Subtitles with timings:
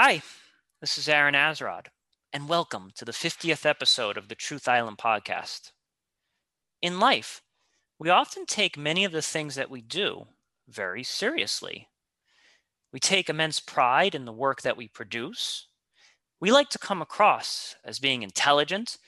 [0.00, 0.22] Hi,
[0.80, 1.86] this is Aaron Azrod,
[2.32, 5.72] and welcome to the 50th episode of the Truth Island podcast.
[6.80, 7.42] In life,
[7.98, 10.28] we often take many of the things that we do
[10.68, 11.88] very seriously.
[12.92, 15.66] We take immense pride in the work that we produce.
[16.38, 18.98] We like to come across as being intelligent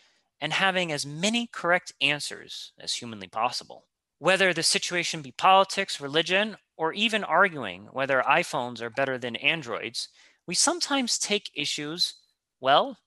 [0.41, 3.85] and having as many correct answers as humanly possible.
[4.19, 10.09] Whether the situation be politics, religion, or even arguing whether iPhones are better than Androids,
[10.51, 12.15] we sometimes take issues,
[12.61, 12.99] well,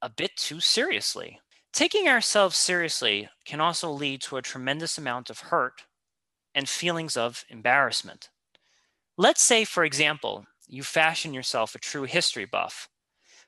[0.00, 1.38] a bit too seriously.
[1.70, 5.82] Taking ourselves seriously can also lead to a tremendous amount of hurt
[6.54, 8.30] and feelings of embarrassment.
[9.18, 12.88] Let's say, for example, you fashion yourself a true history buff,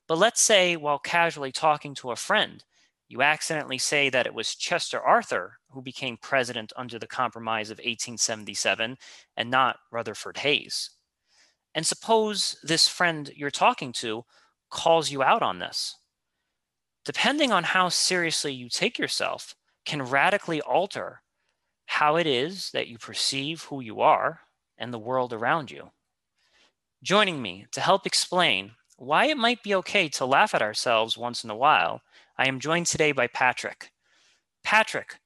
[0.06, 2.62] but let's say while casually talking to a friend,
[3.08, 7.78] you accidentally say that it was Chester Arthur who became president under the Compromise of
[7.78, 8.98] 1877
[9.38, 10.90] and not Rutherford Hayes.
[11.74, 14.24] And suppose this friend you're talking to
[14.70, 15.96] calls you out on this.
[17.04, 21.22] Depending on how seriously you take yourself, can radically alter
[21.86, 24.40] how it is that you perceive who you are
[24.78, 25.90] and the world around you.
[27.02, 31.44] Joining me to help explain why it might be okay to laugh at ourselves once
[31.44, 32.00] in a while,
[32.38, 33.90] I am joined today by Patrick.
[34.62, 35.16] Patrick,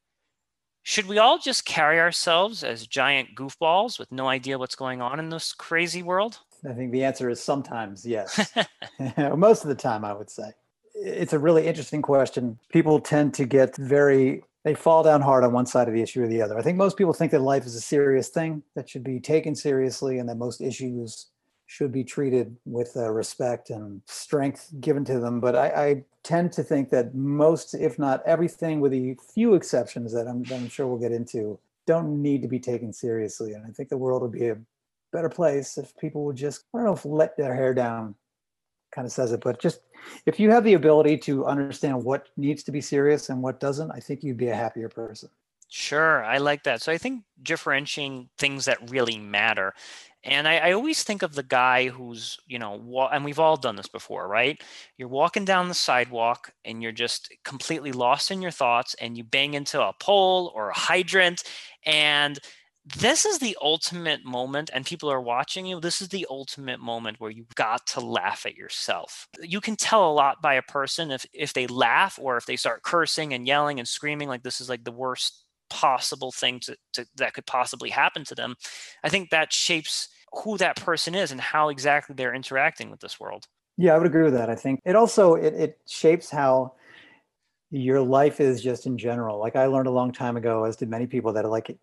[0.88, 5.18] should we all just carry ourselves as giant goofballs with no idea what's going on
[5.18, 6.38] in this crazy world?
[6.66, 8.50] I think the answer is sometimes yes.
[9.36, 10.52] Most of the time, I would say.
[10.94, 12.58] It's a really interesting question.
[12.72, 16.22] People tend to get very, they fall down hard on one side of the issue
[16.22, 16.56] or the other.
[16.56, 19.54] I think most people think that life is a serious thing that should be taken
[19.54, 21.26] seriously and that most issues
[21.68, 25.38] should be treated with uh, respect and strength given to them.
[25.38, 30.12] But I, I, tend to think that most, if not everything, with a few exceptions
[30.12, 33.52] that I'm, I'm sure we'll get into, don't need to be taken seriously.
[33.52, 34.58] And I think the world would be a
[35.10, 38.14] better place if people would just, I don't know if let their hair down
[38.92, 39.80] kind of says it, but just
[40.26, 43.90] if you have the ability to understand what needs to be serious and what doesn't,
[43.90, 45.30] I think you'd be a happier person.
[45.70, 46.80] Sure, I like that.
[46.80, 49.74] So I think differentiating things that really matter
[50.24, 53.56] and I, I, always think of the guy who's, you know, wa- and we've all
[53.56, 54.60] done this before, right?
[54.96, 59.22] You're walking down the sidewalk and you're just completely lost in your thoughts and you
[59.22, 61.44] bang into a pole or a hydrant.
[61.86, 62.38] And
[62.96, 65.78] this is the ultimate moment, and people are watching you.
[65.78, 69.28] This is the ultimate moment where you've got to laugh at yourself.
[69.42, 72.56] You can tell a lot by a person if, if they laugh or if they
[72.56, 76.76] start cursing and yelling and screaming like this is like the worst possible thing to,
[76.92, 78.54] to, that could possibly happen to them
[79.04, 83.18] i think that shapes who that person is and how exactly they're interacting with this
[83.18, 83.46] world.
[83.76, 84.80] Yeah i would agree with that i think.
[84.84, 86.74] It also it, it shapes how
[87.70, 89.38] your life is just in general.
[89.38, 91.78] Like i learned a long time ago as did many people that like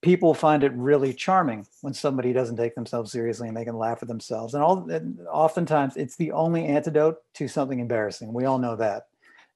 [0.00, 3.98] people find it really charming when somebody doesn't take themselves seriously and they can laugh
[4.02, 4.54] at themselves.
[4.54, 8.32] And all and oftentimes it's the only antidote to something embarrassing.
[8.32, 9.08] We all know that.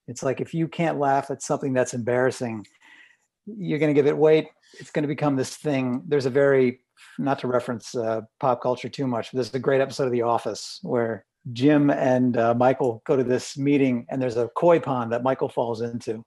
[0.07, 2.67] It's like if you can't laugh at something that's embarrassing
[3.45, 4.47] you're going to give it weight.
[4.79, 6.03] It's going to become this thing.
[6.07, 6.81] There's a very,
[7.17, 10.79] not to reference uh, pop culture too much, there's a great episode of The Office
[10.83, 15.23] where Jim and uh, Michael go to this meeting and there's a koi pond that
[15.23, 16.23] Michael falls into.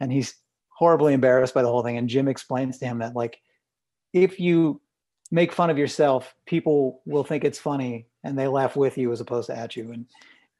[0.00, 0.34] And he's
[0.68, 1.96] horribly embarrassed by the whole thing.
[1.96, 3.38] And Jim explains to him that, like,
[4.12, 4.80] if you
[5.30, 9.20] make fun of yourself, people will think it's funny and they laugh with you as
[9.20, 9.92] opposed to at you.
[9.92, 10.06] And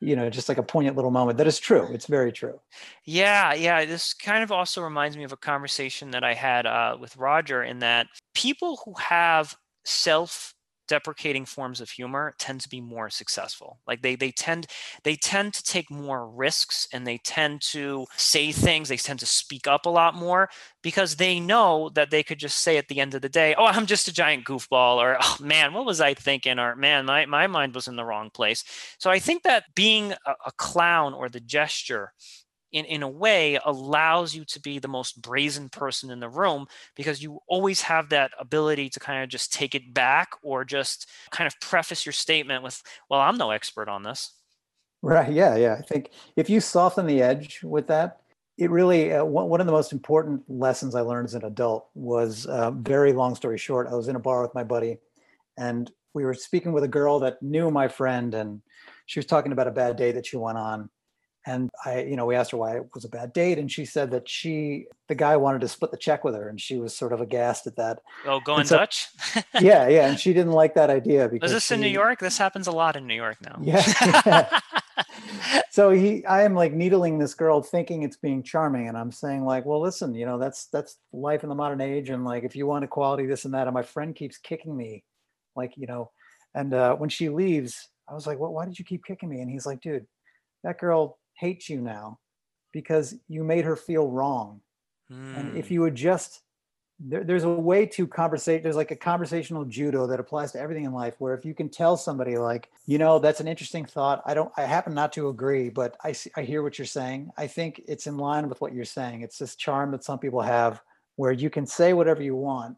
[0.05, 2.61] you know just like a poignant little moment that is true it's very true.
[3.05, 6.97] Yeah yeah this kind of also reminds me of a conversation that i had uh,
[7.01, 10.54] with roger in that people who have self
[10.89, 13.81] deprecating forms of humor tend to be more successful.
[13.87, 14.67] Like they they tend
[15.03, 19.27] they tend to take more risks and they tend to say things they tend to
[19.27, 20.49] speak up a lot more
[20.83, 23.67] because they know that they could just say at the end of the day oh
[23.67, 26.59] i'm just a giant goofball or oh man what was i thinking?
[26.59, 28.65] or man my, my mind was in the wrong place.
[28.99, 32.13] So i think that being a, a clown or the gesture
[32.75, 36.67] in, in a way allows you to be the most brazen person in the room
[36.97, 41.09] because you always have that ability to kind of just take it back or just
[41.31, 44.33] kind of preface your statement with, well, I'm no expert on this.
[45.03, 45.33] Right.
[45.33, 45.55] Yeah.
[45.55, 45.77] Yeah.
[45.79, 48.21] I think if you soften the edge with that,
[48.59, 52.47] it really, uh, one of the most important lessons I learned as an adult was
[52.47, 53.89] uh, very long story short.
[53.89, 54.99] I was in a bar with my buddy
[55.57, 58.63] and we were speaking with a girl that knew my friend and
[59.07, 60.89] she was talking about a bad day that she went on
[61.47, 63.85] and I, you know, we asked her why it was a bad date, and she
[63.85, 66.97] said that she, the guy wanted to split the check with her, and she was
[66.97, 68.01] sort of aghast at that.
[68.27, 69.09] Oh, going so, Dutch?
[69.61, 71.49] yeah, yeah, and she didn't like that idea because.
[71.49, 72.21] Was this she, in New York?
[72.21, 73.59] This happens a lot in New York now.
[73.61, 73.83] Yeah.
[74.25, 74.61] yeah.
[75.71, 79.45] so he, I am like needling this girl, thinking it's being charming, and I'm saying
[79.45, 82.57] like, well, listen, you know, that's that's life in the modern age, and like, if
[82.57, 85.05] you want equality, this and that, and my friend keeps kicking me,
[85.57, 86.11] like, you know,
[86.55, 88.53] and uh, when she leaves, I was like, "What?
[88.53, 90.07] Why did you keep kicking me?" And he's like, "Dude,
[90.63, 92.19] that girl hates you now
[92.73, 94.61] because you made her feel wrong.
[95.11, 95.39] Mm.
[95.39, 96.43] And if you would just
[97.01, 100.85] there, there's a way to conversate there's like a conversational judo that applies to everything
[100.85, 104.23] in life where if you can tell somebody like you know that's an interesting thought
[104.27, 107.47] i don't i happen not to agree but i i hear what you're saying i
[107.47, 110.81] think it's in line with what you're saying it's this charm that some people have
[111.17, 112.77] where you can say whatever you want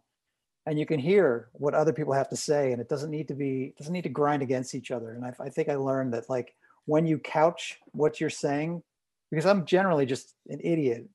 [0.64, 3.34] and you can hear what other people have to say and it doesn't need to
[3.34, 6.30] be doesn't need to grind against each other and I, I think i learned that
[6.30, 6.54] like
[6.86, 8.82] when you couch what you're saying
[9.30, 11.06] because i'm generally just an idiot.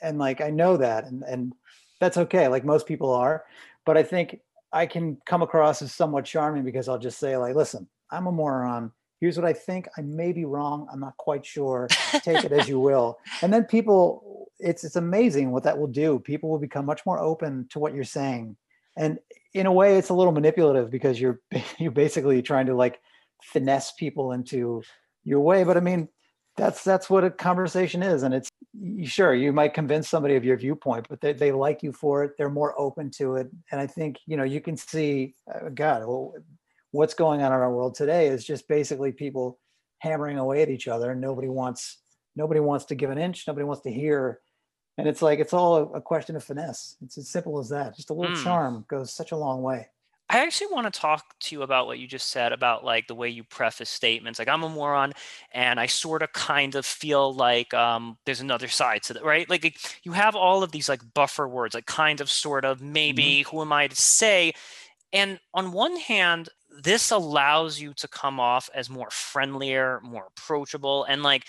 [0.00, 1.52] And like i know that and and
[2.00, 3.44] that's okay like most people are.
[3.84, 4.40] But i think
[4.72, 8.32] i can come across as somewhat charming because i'll just say like listen i'm a
[8.32, 8.92] moron.
[9.20, 9.88] Here's what i think.
[9.98, 10.86] I may be wrong.
[10.92, 11.88] I'm not quite sure.
[12.22, 13.18] Take it as you will.
[13.42, 16.18] And then people it's it's amazing what that will do.
[16.20, 18.56] People will become much more open to what you're saying.
[18.96, 19.18] And
[19.54, 21.40] in a way it's a little manipulative because you're
[21.78, 23.00] you're basically trying to like
[23.42, 24.82] finesse people into
[25.24, 26.08] your way but i mean
[26.58, 28.24] that's that's what a conversation is.
[28.24, 28.50] And it's
[29.04, 32.32] sure you might convince somebody of your viewpoint but they, they like you for it.
[32.36, 33.48] They're more open to it.
[33.70, 36.34] And i think you know you can see uh, god well,
[36.90, 39.58] what's going on in our world today is just basically people
[40.00, 41.12] hammering away at each other.
[41.12, 42.02] And nobody wants
[42.36, 43.46] nobody wants to give an inch.
[43.46, 44.40] Nobody wants to hear.
[44.98, 46.96] And it's like it's all a, a question of finesse.
[47.02, 47.96] It's as simple as that.
[47.96, 48.42] Just a little mm.
[48.42, 49.86] charm goes such a long way
[50.30, 53.14] I actually want to talk to you about what you just said about like the
[53.14, 54.38] way you preface statements.
[54.38, 55.12] Like I'm a moron,
[55.52, 59.48] and I sort of kind of feel like um, there's another side to that, right?
[59.48, 63.40] Like you have all of these like buffer words, like kind of, sort of, maybe.
[63.40, 63.56] Mm-hmm.
[63.56, 64.52] Who am I to say?
[65.12, 66.50] And on one hand,
[66.82, 71.46] this allows you to come off as more friendlier, more approachable, and like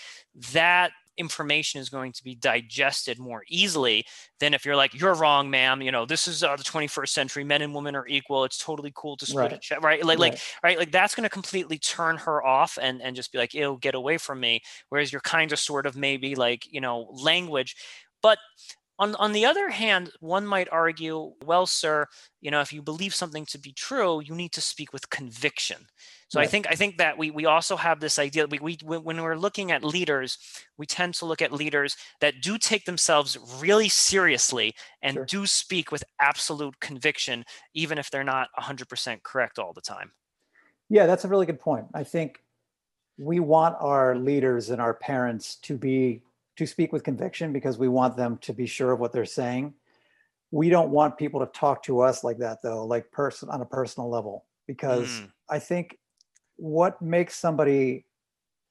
[0.52, 4.04] that information is going to be digested more easily
[4.40, 5.82] than if you're like you're wrong ma'am.
[5.82, 7.44] You know this is uh, the 21st century.
[7.44, 8.44] Men and women are equal.
[8.44, 9.52] It's totally cool to split right.
[9.52, 10.04] a check right?
[10.04, 10.32] Like right.
[10.32, 10.78] like right.
[10.78, 13.94] like that's going to completely turn her off and and just be like ew get
[13.94, 14.62] away from me.
[14.88, 17.76] Whereas you're kind of sort of maybe like you know language.
[18.22, 18.38] But
[19.00, 22.06] on, on the other hand, one might argue, well, sir,
[22.42, 25.86] you know, if you believe something to be true, you need to speak with conviction.
[26.30, 26.46] So right.
[26.46, 28.46] I think I think that we we also have this idea.
[28.46, 30.38] We, we when we're looking at leaders,
[30.78, 35.24] we tend to look at leaders that do take themselves really seriously and sure.
[35.24, 37.44] do speak with absolute conviction,
[37.74, 40.12] even if they're not 100% correct all the time.
[40.88, 41.86] Yeah, that's a really good point.
[41.94, 42.38] I think
[43.18, 46.22] we want our leaders and our parents to be
[46.58, 49.74] to speak with conviction because we want them to be sure of what they're saying.
[50.52, 53.66] We don't want people to talk to us like that though, like person on a
[53.66, 55.32] personal level, because mm.
[55.48, 55.96] I think
[56.60, 58.04] what makes somebody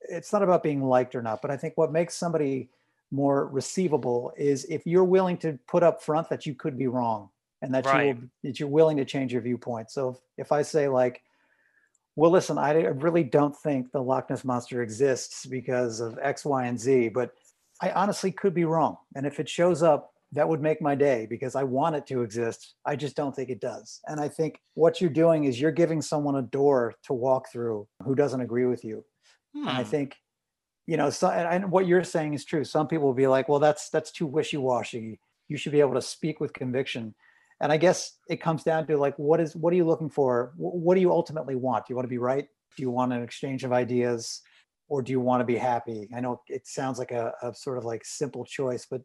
[0.02, 2.70] it's not about being liked or not, but I think what makes somebody
[3.12, 7.30] more receivable is if you're willing to put up front that you could be wrong
[7.62, 8.08] and that right.
[8.08, 9.92] you will, that you're willing to change your viewpoint.
[9.92, 11.22] So if, if I say like,
[12.16, 16.66] well, listen, I really don't think the Loch Ness monster exists because of X, Y,
[16.66, 17.34] and Z, but
[17.82, 18.98] I honestly could be wrong.
[19.16, 22.22] And if it shows up, that would make my day because I want it to
[22.22, 22.76] exist.
[22.86, 24.00] I just don't think it does.
[24.08, 27.88] And I think what you're doing is you're giving someone a door to walk through
[28.04, 29.04] who doesn't agree with you.
[29.56, 29.68] Hmm.
[29.68, 29.90] And I hmm.
[29.90, 30.16] think,
[30.86, 32.64] you know, so, and, and what you're saying is true.
[32.64, 35.20] Some people will be like, well, that's that's too wishy-washy.
[35.48, 37.16] You should be able to speak with conviction.
[37.62, 40.54] And I guess it comes down to like, what is what are you looking for?
[40.58, 41.86] What do you ultimately want?
[41.86, 42.46] Do you want to be right?
[42.78, 44.42] Do you want an exchange of ideas?
[44.90, 46.10] or do you want to be happy?
[46.16, 49.02] I know it sounds like a, a sort of like simple choice, but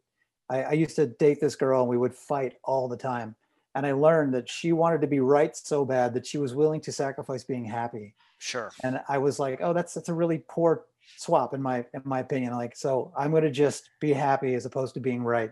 [0.49, 3.35] I, I, used to date this girl and we would fight all the time.
[3.73, 6.81] And I learned that she wanted to be right so bad that she was willing
[6.81, 8.13] to sacrifice being happy.
[8.37, 8.71] Sure.
[8.83, 10.85] And I was like, oh, that's that's a really poor
[11.17, 12.53] swap in my in my opinion.
[12.53, 15.51] Like, so I'm going to just be happy as opposed to being right.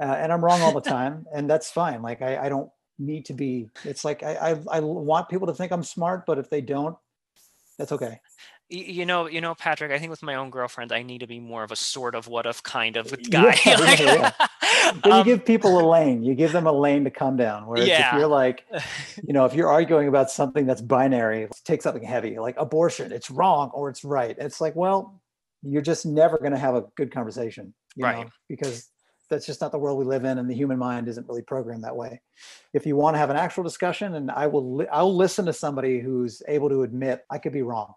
[0.00, 2.00] Uh, and I'm wrong all the time, and that's fine.
[2.00, 3.68] Like, I, I don't need to be.
[3.84, 6.96] It's like I, I I want people to think I'm smart, but if they don't,
[7.76, 8.20] that's okay
[8.70, 11.40] you know you know patrick i think with my own girlfriend i need to be
[11.40, 14.46] more of a sort of what of kind of guy yeah, like, yeah, yeah.
[15.04, 16.22] you um, give people a lane.
[16.22, 18.64] You give them a lane to come down whereas if you're like
[19.26, 23.30] you know if you're arguing about something that's binary take something heavy like abortion it's
[23.30, 24.36] wrong or it's right.
[24.38, 25.20] It's like well
[25.62, 28.24] you're just never going to have a good conversation you right.
[28.24, 28.88] know, because
[29.30, 31.84] that's just not the world we live in and the human mind isn't really programmed
[31.84, 32.20] that way.
[32.72, 35.52] If you want to have an actual discussion and i will li- i'll listen to
[35.52, 37.94] somebody who's able to admit i could be wrong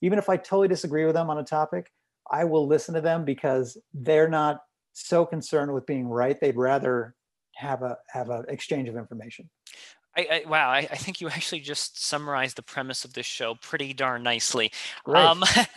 [0.00, 1.92] even if I totally disagree with them on a topic,
[2.30, 6.38] I will listen to them because they're not so concerned with being right.
[6.40, 7.14] They'd rather
[7.56, 9.50] have a have an exchange of information.
[10.16, 13.54] I, I, wow, I, I, think you actually just summarized the premise of this show
[13.54, 14.72] pretty darn nicely.
[15.06, 15.44] Um,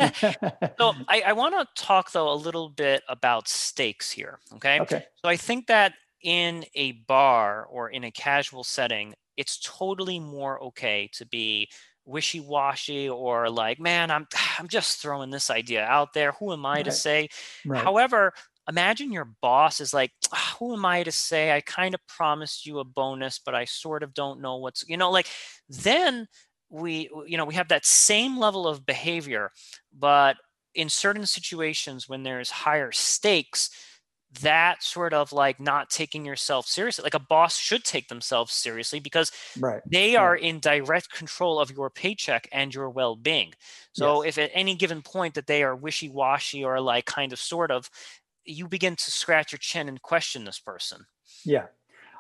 [0.80, 4.40] so I, I want to talk though a little bit about stakes here.
[4.56, 4.80] Okay.
[4.80, 5.06] Okay.
[5.24, 10.62] So I think that in a bar or in a casual setting, it's totally more
[10.64, 11.70] okay to be
[12.06, 14.28] wishy-washy or like man i'm
[14.60, 16.86] i'm just throwing this idea out there who am i right.
[16.86, 17.30] to say
[17.66, 17.84] right.
[17.84, 18.34] however
[18.70, 20.12] imagine your boss is like
[20.58, 24.04] who am i to say i kind of promised you a bonus but i sort
[24.04, 25.28] of don't know what's you know like
[25.70, 26.28] then
[26.70, 29.52] we you know we have that same level of behavior
[29.98, 30.38] but
[30.74, 33.70] in certain situations when there's higher stakes
[34.42, 39.00] that sort of like not taking yourself seriously like a boss should take themselves seriously
[39.00, 39.82] because right.
[39.86, 43.54] they are in direct control of your paycheck and your well-being
[43.92, 44.38] so yes.
[44.38, 47.90] if at any given point that they are wishy-washy or like kind of sort of
[48.46, 51.06] you begin to scratch your chin and question this person
[51.46, 51.66] yeah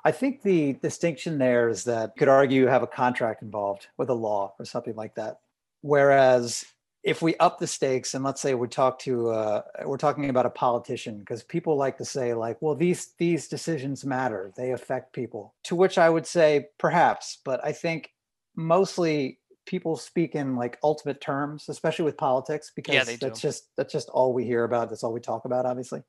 [0.05, 4.10] i think the distinction there is that could argue you have a contract involved with
[4.10, 5.39] a law or something like that
[5.82, 6.63] whereas
[7.03, 10.45] if we up the stakes and let's say we talk to uh, we're talking about
[10.45, 14.51] a politician because people like to say like well these these decisions matter.
[14.55, 15.53] They affect people.
[15.65, 18.12] To which i would say perhaps but i think
[18.55, 23.93] mostly people speak in like ultimate terms especially with politics because yeah, that's just that's
[23.93, 26.01] just all we hear about that's all we talk about obviously.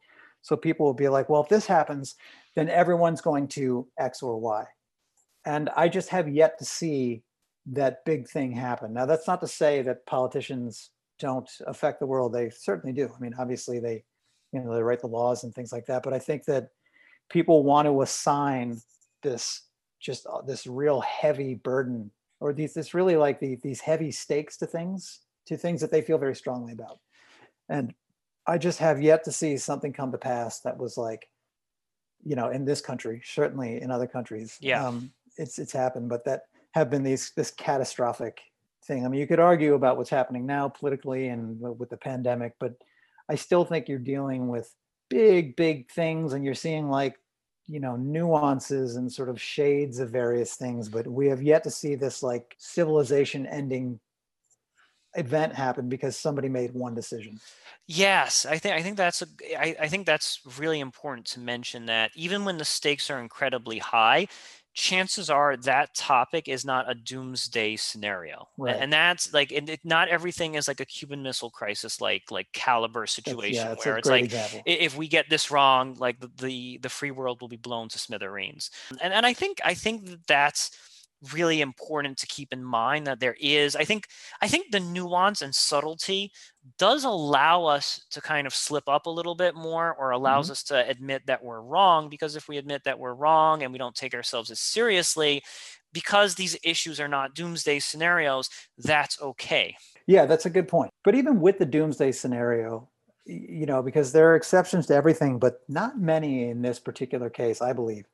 [0.42, 2.14] So people will be like well if this happens
[2.54, 4.64] then everyone's going to x or y.
[5.44, 7.22] And i just have yet to see
[7.66, 8.92] that big thing happen.
[8.92, 12.32] Now, that's not to say that politicians don't affect the world.
[12.32, 13.10] They certainly do.
[13.14, 14.04] I mean, obviously, they,
[14.52, 16.02] you know, they write the laws and things like that.
[16.02, 16.68] But I think that
[17.30, 18.80] people want to assign
[19.22, 19.62] this
[20.00, 24.56] just uh, this real heavy burden or these this really like the, these heavy stakes
[24.58, 26.98] to things to things that they feel very strongly about
[27.68, 27.94] and
[28.46, 31.28] i just have yet to see something come to pass that was like
[32.22, 36.24] you know in this country certainly in other countries yeah um, it's it's happened but
[36.24, 36.42] that
[36.74, 38.40] have been these this catastrophic
[38.84, 39.06] thing.
[39.06, 42.74] I mean, you could argue about what's happening now politically and with the pandemic, but
[43.28, 44.74] I still think you're dealing with
[45.08, 47.18] big, big things, and you're seeing like
[47.66, 50.88] you know nuances and sort of shades of various things.
[50.88, 54.00] But we have yet to see this like civilization ending
[55.16, 57.38] event happen because somebody made one decision.
[57.86, 59.26] Yes, I think I think that's a,
[59.56, 63.78] I, I think that's really important to mention that even when the stakes are incredibly
[63.78, 64.26] high,
[64.74, 68.76] chances are that topic is not a doomsday scenario right.
[68.80, 72.52] and that's like it, it, not everything is like a cuban missile crisis like like
[72.52, 74.62] caliber situation yeah, where it's like example.
[74.66, 78.00] if we get this wrong like the, the the free world will be blown to
[78.00, 80.72] smithereens and and i think i think that that's
[81.32, 84.06] really important to keep in mind that there is i think
[84.42, 86.30] i think the nuance and subtlety
[86.78, 90.52] does allow us to kind of slip up a little bit more or allows mm-hmm.
[90.52, 93.78] us to admit that we're wrong because if we admit that we're wrong and we
[93.78, 95.42] don't take ourselves as seriously
[95.92, 99.76] because these issues are not doomsday scenarios that's okay.
[100.06, 100.90] Yeah that's a good point.
[101.04, 102.88] But even with the doomsday scenario
[103.26, 107.60] you know because there are exceptions to everything but not many in this particular case
[107.60, 108.06] i believe.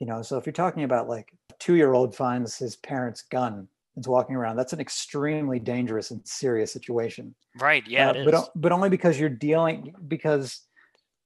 [0.00, 1.28] You know so if you're talking about like
[1.58, 4.56] two year old finds his parents gun and's walking around.
[4.56, 7.34] That's an extremely dangerous and serious situation.
[7.60, 10.62] Right yeah uh, but but only because you're dealing because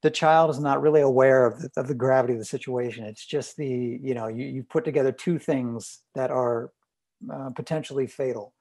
[0.02, 3.04] the child is not really aware of the, of the gravity of the situation.
[3.04, 6.72] It's just the you know you, you put together two things that are
[7.32, 8.52] uh, potentially fatal.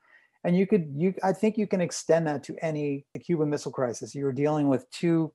[0.43, 4.13] And you could you i think you can extend that to any cuban missile crisis.
[4.13, 5.31] You're dealing with two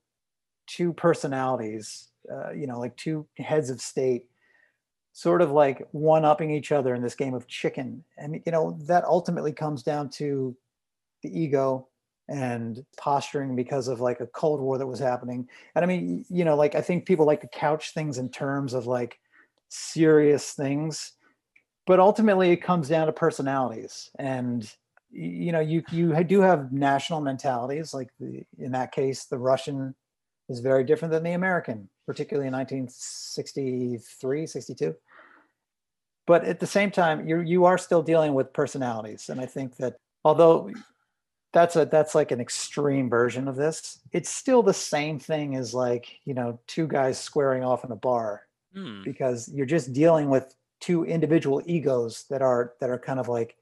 [0.67, 4.25] two personalities uh, you know like two heads of state
[5.13, 8.03] sort of like one upping each other in this game of chicken.
[8.17, 10.55] And, you know, that ultimately comes down to
[11.21, 11.87] the ego
[12.29, 15.47] and posturing because of like a Cold War that was happening.
[15.75, 18.73] And I mean, you know, like I think people like to couch things in terms
[18.73, 19.19] of like
[19.67, 21.13] serious things,
[21.85, 24.09] but ultimately it comes down to personalities.
[24.17, 24.71] And,
[25.09, 29.93] you know, you, you do have national mentalities, like the, in that case, the Russian
[30.51, 34.95] is very different than the American, particularly in 1963, 62.
[36.27, 39.77] But at the same time, you you are still dealing with personalities, and I think
[39.77, 40.71] that although
[41.51, 45.73] that's a that's like an extreme version of this, it's still the same thing as
[45.73, 48.43] like you know two guys squaring off in a bar,
[48.73, 49.01] hmm.
[49.03, 53.55] because you're just dealing with two individual egos that are that are kind of like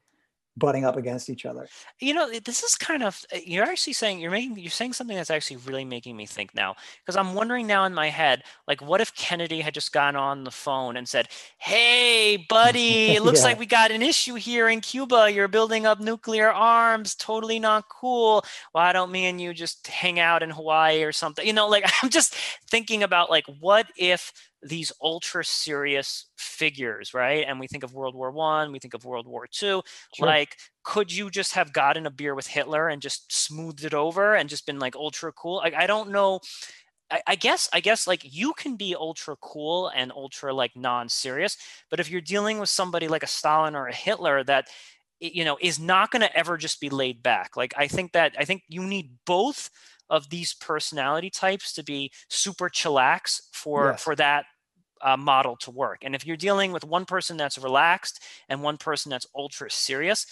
[0.59, 1.67] butting up against each other.
[1.99, 5.15] You know, this is kind of uh, you're actually saying you're making you're saying something
[5.15, 8.81] that's actually really making me think now because I'm wondering now in my head like
[8.81, 13.39] what if Kennedy had just gone on the phone and said, "Hey, buddy, it looks
[13.39, 13.45] yeah.
[13.45, 15.31] like we got an issue here in Cuba.
[15.31, 17.15] You're building up nuclear arms.
[17.15, 18.43] Totally not cool.
[18.73, 21.85] Why don't me and you just hang out in Hawaii or something?" You know, like
[22.03, 22.35] I'm just
[22.69, 27.45] thinking about like what if these ultra serious figures, right?
[27.47, 29.81] And we think of World War One, we think of World War Two.
[30.15, 30.27] Sure.
[30.27, 34.35] Like, could you just have gotten a beer with Hitler and just smoothed it over
[34.35, 35.57] and just been like ultra cool?
[35.57, 36.39] Like, I don't know.
[37.11, 41.57] I, I guess, I guess, like you can be ultra cool and ultra like non-serious,
[41.89, 44.67] but if you're dealing with somebody like a Stalin or a Hitler that
[45.19, 48.33] you know is not going to ever just be laid back like i think that
[48.39, 49.69] i think you need both
[50.09, 54.03] of these personality types to be super chillax for yes.
[54.03, 54.45] for that
[55.01, 58.77] uh, model to work and if you're dealing with one person that's relaxed and one
[58.77, 60.25] person that's ultra serious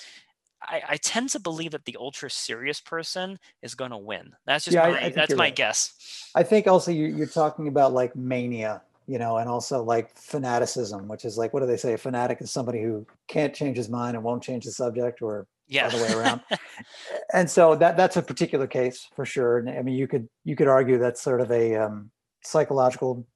[0.59, 4.33] I, I tend to believe that the ultra serious person is going to win.
[4.47, 5.55] That's just yeah, my, I, that's my right.
[5.55, 6.31] guess.
[6.33, 11.07] I think also you, you're talking about like mania you know, and also like fanaticism,
[11.07, 11.93] which is like, what do they say?
[11.93, 15.47] A fanatic is somebody who can't change his mind and won't change the subject, or
[15.67, 15.87] yeah.
[15.87, 16.41] other way around.
[17.33, 19.57] and so that that's a particular case for sure.
[19.57, 22.11] And I mean, you could you could argue that's sort of a um,
[22.43, 23.27] psychological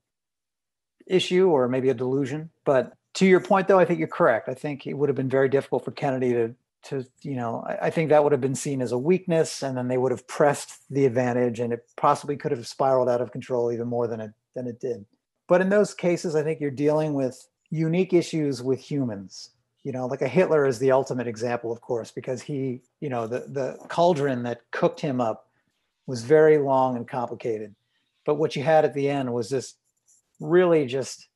[1.07, 2.49] issue or maybe a delusion.
[2.65, 4.47] But to your point, though, I think you're correct.
[4.49, 7.87] I think it would have been very difficult for Kennedy to to you know I,
[7.87, 10.27] I think that would have been seen as a weakness, and then they would have
[10.27, 14.21] pressed the advantage, and it possibly could have spiraled out of control even more than
[14.21, 15.05] it than it did.
[15.47, 19.51] But in those cases, I think you're dealing with unique issues with humans.
[19.83, 23.25] You know, like a Hitler is the ultimate example, of course, because he, you know,
[23.25, 25.47] the, the cauldron that cooked him up
[26.05, 27.73] was very long and complicated.
[28.25, 29.75] But what you had at the end was this
[30.39, 31.27] really just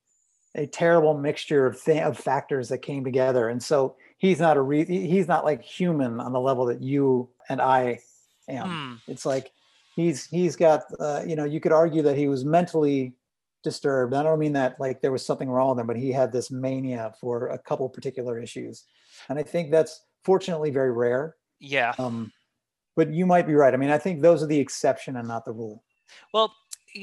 [0.54, 3.50] a terrible mixture of, th- of factors that came together.
[3.50, 7.30] And so he's not a re- he's not like human on the level that you
[7.50, 8.00] and I
[8.48, 8.68] am.
[8.68, 9.12] Hmm.
[9.12, 9.52] It's like
[9.96, 13.14] he's he's got uh, you know you could argue that he was mentally
[13.66, 14.14] disturbed.
[14.14, 16.50] I don't mean that like there was something wrong with him, but he had this
[16.50, 18.86] mania for a couple particular issues.
[19.28, 21.36] And I think that's fortunately very rare.
[21.60, 21.94] Yeah.
[21.98, 22.32] Um,
[22.96, 23.74] but you might be right.
[23.74, 25.84] I mean, I think those are the exception and not the rule.
[26.34, 26.56] Well,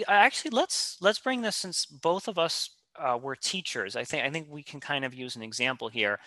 [0.08, 3.96] actually, let's let's bring this since both of us uh, were teachers.
[3.96, 6.18] I think I think we can kind of use an example here.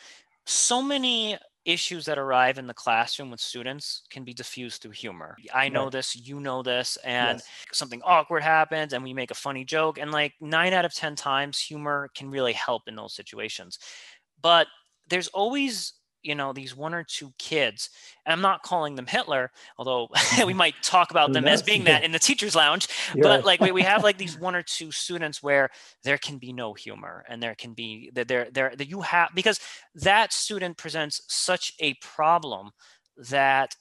[0.45, 5.35] So many issues that arrive in the classroom with students can be diffused through humor.
[5.53, 5.91] I know right.
[5.91, 7.47] this, you know this, and yes.
[7.73, 9.97] something awkward happens and we make a funny joke.
[9.97, 13.79] And like nine out of 10 times, humor can really help in those situations.
[14.41, 14.67] But
[15.09, 15.93] there's always
[16.25, 17.89] you know these one or two kids
[18.25, 20.07] and i'm not calling them hitler although
[20.45, 23.21] we might talk about them as being that in the teachers lounge yeah.
[23.21, 25.69] but like we, we have like these one or two students where
[26.03, 29.29] there can be no humor and there can be that there there that you have
[29.35, 29.59] because
[29.93, 32.71] that student presents such a problem
[33.17, 33.75] that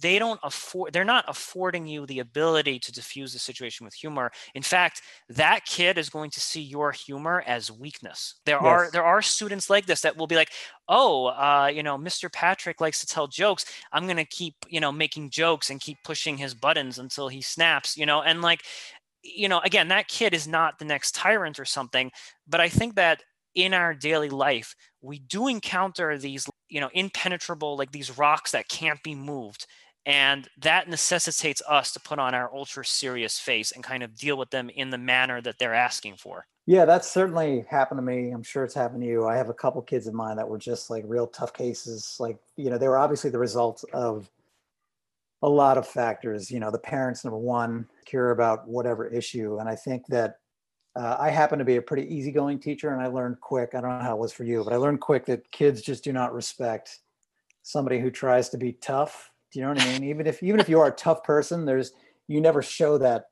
[0.00, 4.30] they don't afford they're not affording you the ability to diffuse the situation with humor.
[4.54, 8.36] In fact that kid is going to see your humor as weakness.
[8.44, 8.64] There yes.
[8.64, 10.50] are there are students like this that will be like
[10.88, 13.64] oh uh, you know mr patrick likes to tell jokes.
[13.92, 17.40] I'm going to keep you know making jokes and keep pushing his buttons until he
[17.40, 18.22] snaps you know?
[18.22, 18.62] And like
[19.22, 22.10] you know again that kid is not the next tyrant or something
[22.48, 23.22] but i think that
[23.54, 28.68] in our daily life we do encounter these you know impenetrable like these rocks that
[28.68, 29.66] can't be moved.
[30.04, 34.36] And that necessitates us to put on our ultra serious face and kind of deal
[34.36, 36.46] with them in the manner that they're asking for.
[36.66, 38.30] Yeah that's certainly happened to me.
[38.30, 39.26] I'm sure it's happened to you.
[39.26, 42.16] I have a couple kids of mine that were just like real tough cases.
[42.18, 44.30] Like you know they were obviously the result of
[45.42, 46.50] a lot of factors.
[46.50, 49.58] You know the parents number one care about whatever issue.
[49.58, 50.36] And i think that
[50.94, 53.74] uh, I happen to be a pretty easygoing teacher, and I learned quick.
[53.74, 56.04] I don't know how it was for you, but I learned quick that kids just
[56.04, 57.00] do not respect
[57.62, 59.30] somebody who tries to be tough.
[59.50, 60.04] Do you know what I mean?
[60.04, 61.92] Even if even if you are a tough person, there's
[62.28, 63.26] you never show that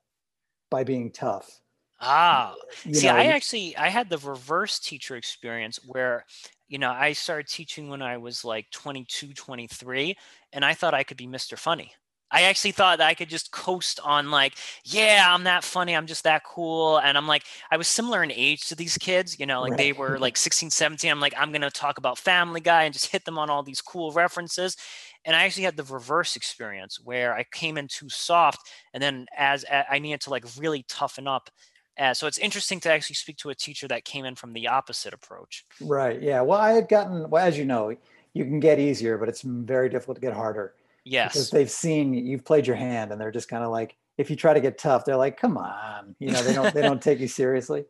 [0.70, 1.60] by being tough.
[2.00, 6.24] Ah, you see, know, I actually I had the reverse teacher experience where
[6.68, 10.16] you know I started teaching when I was like 22, 23,
[10.54, 11.58] and I thought I could be Mr.
[11.58, 11.92] Funny.
[12.30, 16.06] I actually thought that I could just coast on like, yeah, I'm that funny, I'm
[16.06, 16.98] just that cool.
[16.98, 19.78] And I'm like, I was similar in age to these kids, you know, like right.
[19.78, 21.10] they were like 16, 17.
[21.10, 23.80] I'm like, I'm gonna talk about Family Guy and just hit them on all these
[23.80, 24.76] cool references.
[25.24, 29.26] And I actually had the reverse experience where I came in too soft, and then
[29.36, 31.50] as I needed to like really toughen up.
[31.98, 34.68] Uh, so it's interesting to actually speak to a teacher that came in from the
[34.68, 35.66] opposite approach.
[35.82, 36.22] Right.
[36.22, 36.40] Yeah.
[36.40, 37.94] Well, I had gotten, well, as you know,
[38.32, 40.72] you can get easier, but it's very difficult to get harder.
[41.04, 41.32] Yes.
[41.32, 44.36] Because they've seen you've played your hand and they're just kind of like, if you
[44.36, 46.14] try to get tough, they're like, come on.
[46.18, 47.84] You know, they don't they don't take you seriously.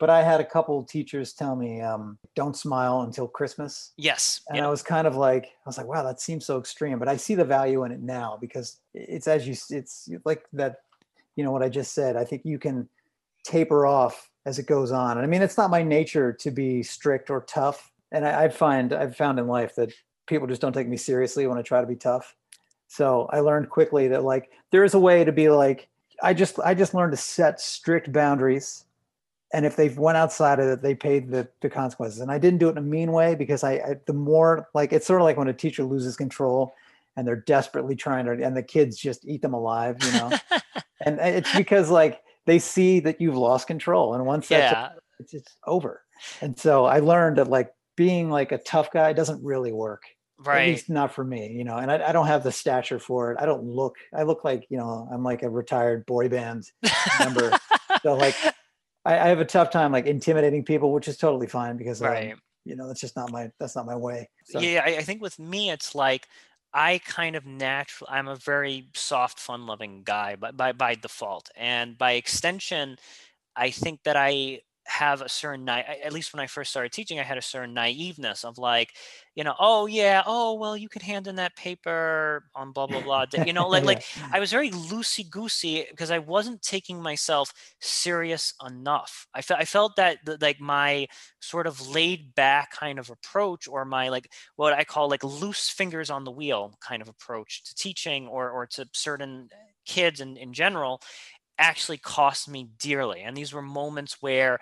[0.00, 3.92] But I had a couple teachers tell me, um, don't smile until Christmas.
[3.96, 4.40] Yes.
[4.48, 4.66] And yep.
[4.66, 6.98] I was kind of like, I was like, wow, that seems so extreme.
[6.98, 10.80] But I see the value in it now because it's as you it's like that,
[11.36, 12.16] you know, what I just said.
[12.16, 12.88] I think you can
[13.44, 15.12] taper off as it goes on.
[15.12, 17.92] And I mean, it's not my nature to be strict or tough.
[18.10, 19.92] And I, I find I've found in life that
[20.26, 22.34] people just don't take me seriously when I try to be tough.
[22.88, 25.88] So I learned quickly that like there is a way to be like
[26.22, 28.84] I just I just learned to set strict boundaries,
[29.52, 32.20] and if they went outside of it, they paid the, the consequences.
[32.20, 34.92] And I didn't do it in a mean way because I, I the more like
[34.92, 36.74] it's sort of like when a teacher loses control
[37.16, 40.32] and they're desperately trying to and the kids just eat them alive, you know.
[41.06, 44.88] and it's because like they see that you've lost control, and once that's yeah.
[45.18, 46.02] it's just over.
[46.40, 50.02] And so I learned that like being like a tough guy doesn't really work
[50.38, 50.62] right.
[50.62, 53.32] at least not for me you know and I, I don't have the stature for
[53.32, 53.38] it.
[53.40, 56.70] I don't look i look like you know i'm like a retired boy band
[57.18, 57.58] member.
[58.02, 58.36] So like
[59.06, 62.08] I, I have a tough time like intimidating people which is totally fine because um,
[62.08, 62.36] right.
[62.66, 64.28] you know that's just not my that's not my way.
[64.44, 66.28] So, yeah I, I think with me it's like
[66.74, 71.48] I kind of natural I'm a very soft, fun loving guy by, by by default.
[71.56, 72.98] And by extension,
[73.56, 77.22] I think that I have a certain at least when I first started teaching, I
[77.22, 78.94] had a certain naiveness of like,
[79.34, 83.00] you know, oh yeah, oh well, you could hand in that paper on blah blah
[83.00, 83.24] blah.
[83.46, 88.54] You know, like like I was very loosey goosey because I wasn't taking myself serious
[88.66, 89.26] enough.
[89.34, 91.06] I felt I felt that the, like my
[91.40, 95.68] sort of laid back kind of approach, or my like what I call like loose
[95.70, 100.20] fingers on the wheel kind of approach to teaching, or or to certain eh, kids
[100.20, 101.00] in, in general
[101.58, 104.58] actually cost me dearly and these were moments where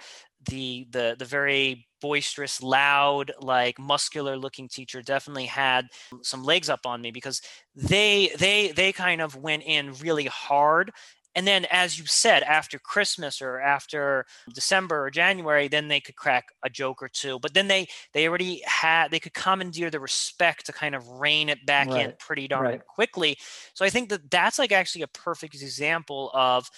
[0.49, 5.87] the the the very boisterous loud like muscular looking teacher definitely had
[6.23, 7.41] some legs up on me because
[7.77, 10.91] they they they kind of went in really hard
[11.35, 16.17] and then as you said after christmas or after december or january then they could
[16.17, 20.01] crack a joke or two but then they they already had they could commandeer the
[20.01, 22.07] respect to kind of rein it back right.
[22.07, 22.87] in pretty darn right.
[22.87, 23.37] quickly
[23.75, 26.69] so i think that that's like actually a perfect example of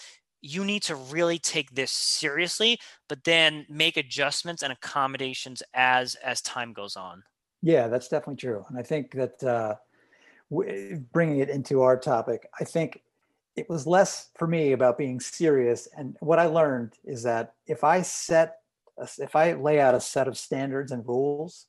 [0.40, 6.40] you need to really take this seriously but then make adjustments and accommodations as as
[6.42, 7.22] time goes on
[7.62, 9.74] yeah that's definitely true and i think that uh
[10.50, 13.00] w- bringing it into our topic i think
[13.56, 15.88] it was less for me about being serious.
[15.96, 18.56] And what I learned is that if I set,
[19.18, 21.66] if I lay out a set of standards and rules,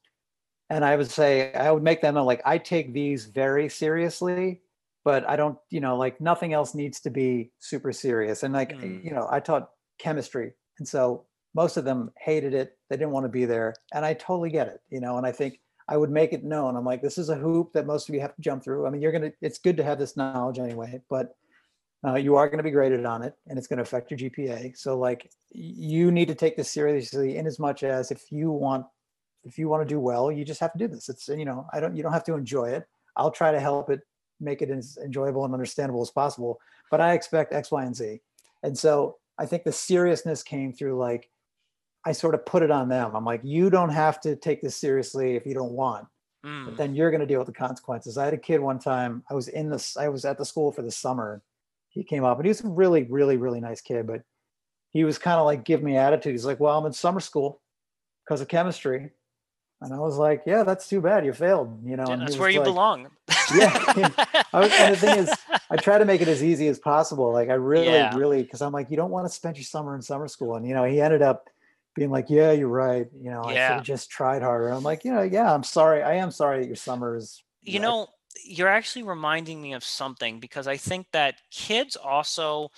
[0.69, 4.61] and I would say, I would make them like, I take these very seriously,
[5.03, 8.41] but I don't, you know, like nothing else needs to be super serious.
[8.41, 9.03] And like, mm.
[9.03, 9.69] you know, I taught
[9.99, 10.53] chemistry.
[10.79, 12.77] And so most of them hated it.
[12.89, 13.75] They didn't want to be there.
[13.93, 16.75] And I totally get it, you know, and I think I would make it known.
[16.75, 18.87] I'm like, this is a hoop that most of you have to jump through.
[18.87, 21.35] I mean, you're going to, it's good to have this knowledge anyway, but
[22.05, 24.17] uh, you are going to be graded on it and it's going to affect your
[24.17, 24.77] GPA.
[24.77, 28.85] So like you need to take this seriously in as much as if you want,
[29.43, 31.09] if you want to do well, you just have to do this.
[31.09, 32.85] It's, you know, I don't, you don't have to enjoy it.
[33.15, 34.01] I'll try to help it
[34.39, 36.59] make it as enjoyable and understandable as possible,
[36.91, 38.19] but I expect X, Y, and Z.
[38.63, 41.29] And so I think the seriousness came through like,
[42.05, 43.15] I sort of put it on them.
[43.15, 46.05] I'm like, you don't have to take this seriously if you don't want,
[46.45, 46.65] mm.
[46.65, 48.17] but then you're going to deal with the consequences.
[48.17, 50.71] I had a kid one time, I was in this, I was at the school
[50.71, 51.41] for the summer
[51.95, 54.21] he came up and he was a really, really, really nice kid, but
[54.91, 56.33] he was kind of like giving me attitude.
[56.33, 57.61] He's like, well, I'm in summer school
[58.23, 59.11] because of chemistry.
[59.81, 61.25] And I was like, yeah, that's too bad.
[61.25, 62.05] You failed, you know.
[62.07, 63.07] Yeah, that's where you like, belong.
[63.55, 64.09] yeah.
[64.53, 65.33] Was, and the thing is,
[65.69, 67.31] I try to make it as easy as possible.
[67.31, 68.15] Like I really, yeah.
[68.15, 70.55] really, because I'm like, you don't want to spend your summer in summer school.
[70.55, 71.49] And, you know, he ended up
[71.93, 73.07] being like, yeah, you're right.
[73.21, 73.49] You know, yeah.
[73.49, 74.69] I should have just tried harder.
[74.69, 76.03] I'm like, you know, yeah, I'm sorry.
[76.03, 77.41] I am sorry that your summer is.
[77.61, 78.07] You know,
[78.43, 82.71] you're actually reminding me of something because I think that kids also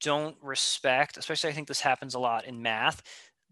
[0.00, 3.02] don't respect, especially I think this happens a lot in math,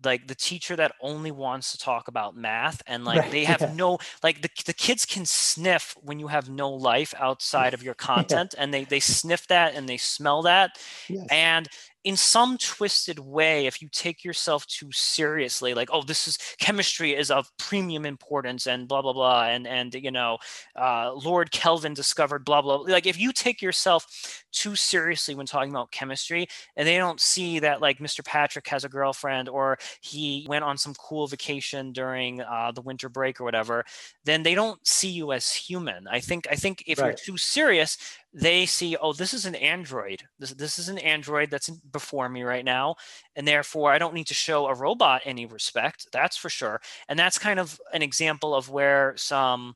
[0.05, 3.61] like the teacher that only wants to talk about math and like right, they have
[3.61, 3.73] yeah.
[3.75, 7.95] no like the, the kids can sniff when you have no life outside of your
[8.11, 8.63] content yeah.
[8.63, 11.27] and they they sniff that and they smell that yes.
[11.31, 11.69] and
[12.03, 17.15] in some twisted way, if you take yourself too seriously, like, oh, this is chemistry
[17.15, 19.45] is of premium importance and blah, blah, blah.
[19.45, 20.39] And, and, you know,
[20.77, 22.93] uh, Lord Kelvin discovered blah, blah, blah.
[22.93, 27.59] Like if you take yourself too seriously when talking about chemistry and they don't see
[27.59, 28.25] that like Mr.
[28.25, 33.11] Patrick has a girlfriend or he went on some cool vacation during uh, the winter
[33.11, 33.85] break or whatever,
[34.25, 36.07] then they don't see you as human.
[36.09, 37.09] I think, I think if right.
[37.09, 37.99] you're too serious,
[38.33, 40.23] they see, oh, this is an Android.
[40.39, 42.97] This, this is an Android that's before me right now.
[43.37, 46.09] And therefore, I don't need to show a robot any respect.
[46.13, 46.81] That's for sure.
[47.09, 49.75] And that's kind of an example of where some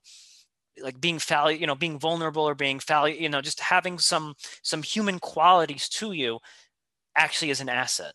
[0.82, 4.34] like being foul, you know, being vulnerable or being foul, you know, just having some
[4.62, 6.38] some human qualities to you
[7.16, 8.12] actually is an asset.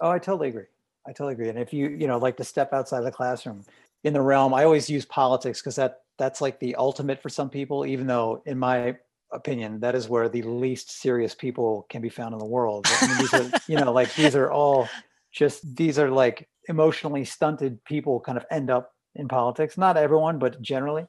[0.00, 0.66] Oh, I totally agree.
[1.06, 1.48] I totally agree.
[1.48, 3.64] And if you, you know, like to step outside the classroom
[4.04, 7.50] in the realm, I always use politics because that that's like the ultimate for some
[7.50, 8.96] people, even though in my
[9.32, 12.86] opinion, that is where the least serious people can be found in the world.
[12.88, 14.88] I mean, these are, you know, like these are all
[15.32, 19.76] just these are like emotionally stunted people kind of end up in politics.
[19.76, 21.06] Not everyone, but generally.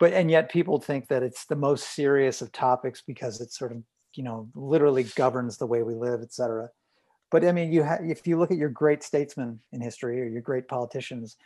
[0.00, 3.72] But and yet people think that it's the most serious of topics because it sort
[3.72, 3.82] of,
[4.14, 6.70] you know, literally governs the way we live, et cetera.
[7.30, 10.26] But I mean, you have if you look at your great statesmen in history or
[10.26, 11.36] your great politicians,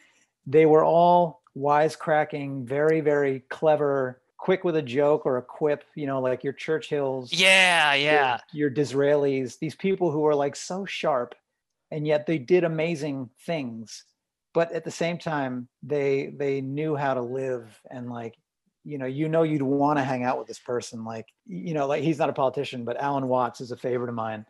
[0.47, 6.07] they were all wisecracking, very, very clever quick with a joke or a quip, you
[6.07, 7.29] know, like your Churchills.
[7.33, 8.41] Yeah, yeah.
[8.53, 11.35] Your, your Disraelis, these people who are like so sharp
[11.91, 14.05] and yet they did amazing things.
[14.55, 18.35] But at the same time, they they knew how to live and like
[18.85, 21.87] you know you know you'd want to hang out with this person like you know
[21.87, 24.47] like he's not a politician but alan watts is a favorite of mine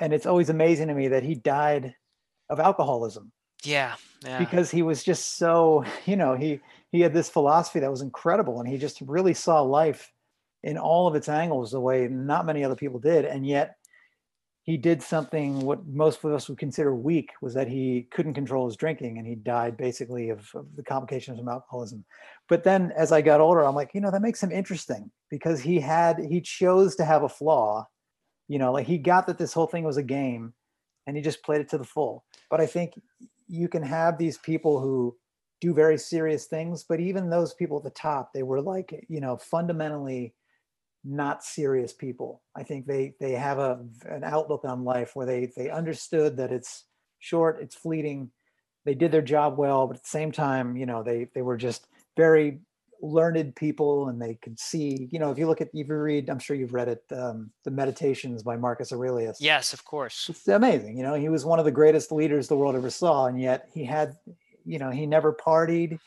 [0.00, 1.94] and it's always amazing to me that he died
[2.48, 3.30] of alcoholism
[3.62, 3.94] yeah,
[4.24, 4.38] yeah.
[4.38, 6.60] because he was just so you know he
[6.92, 10.12] he had this philosophy that was incredible and he just really saw life
[10.62, 13.24] in all of its angles the way not many other people did.
[13.24, 13.76] And yet
[14.62, 18.66] he did something what most of us would consider weak was that he couldn't control
[18.66, 22.04] his drinking and he died basically of, of, the complications of alcoholism.
[22.48, 25.60] But then as i got older i'm like you know that makes him interesting because
[25.60, 27.88] he had he chose to have a flaw.
[28.48, 30.52] You know like he got that this whole thing was a game
[31.06, 32.24] and he just played it to the full.
[32.50, 32.92] But i think
[33.48, 35.16] you can have these people who
[35.62, 39.20] do very serious things but even those people at the top they were like you
[39.20, 40.34] know fundamentally
[41.04, 42.42] not serious people.
[42.54, 46.52] I think they they have a an outlook on life where they they understood that
[46.52, 46.84] it's
[47.18, 48.30] short, it's fleeting.
[48.84, 51.56] They did their job well, but at the same time, you know, they they were
[51.56, 52.60] just very
[53.04, 56.30] learned people and they could see, you know, if you look at if you read,
[56.30, 59.38] I'm sure you've read it, um, the Meditations by Marcus Aurelius.
[59.40, 60.28] Yes, of course.
[60.28, 60.96] It's amazing.
[60.96, 63.68] You know, he was one of the greatest leaders the world ever saw, and yet
[63.74, 64.16] he had,
[64.64, 65.98] you know, he never partied.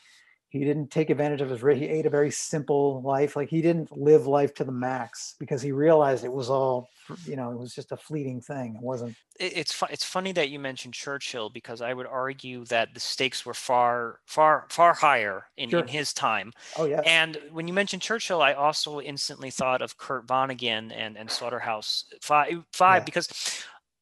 [0.48, 3.36] He didn't take advantage of his he ate a very simple life.
[3.36, 6.88] Like he didn't live life to the max because he realized it was all
[7.24, 8.76] you know it was just a fleeting thing.
[8.76, 12.94] It wasn't it's fu- it's funny that you mentioned churchill because i would argue that
[12.94, 15.80] the stakes were far far far higher in, sure.
[15.80, 16.52] in his time.
[16.78, 17.02] Oh yeah.
[17.04, 22.04] And when you mentioned churchill i also instantly thought of kurt vonnegut and and slaughterhouse
[22.20, 23.04] five, five yeah.
[23.04, 23.28] because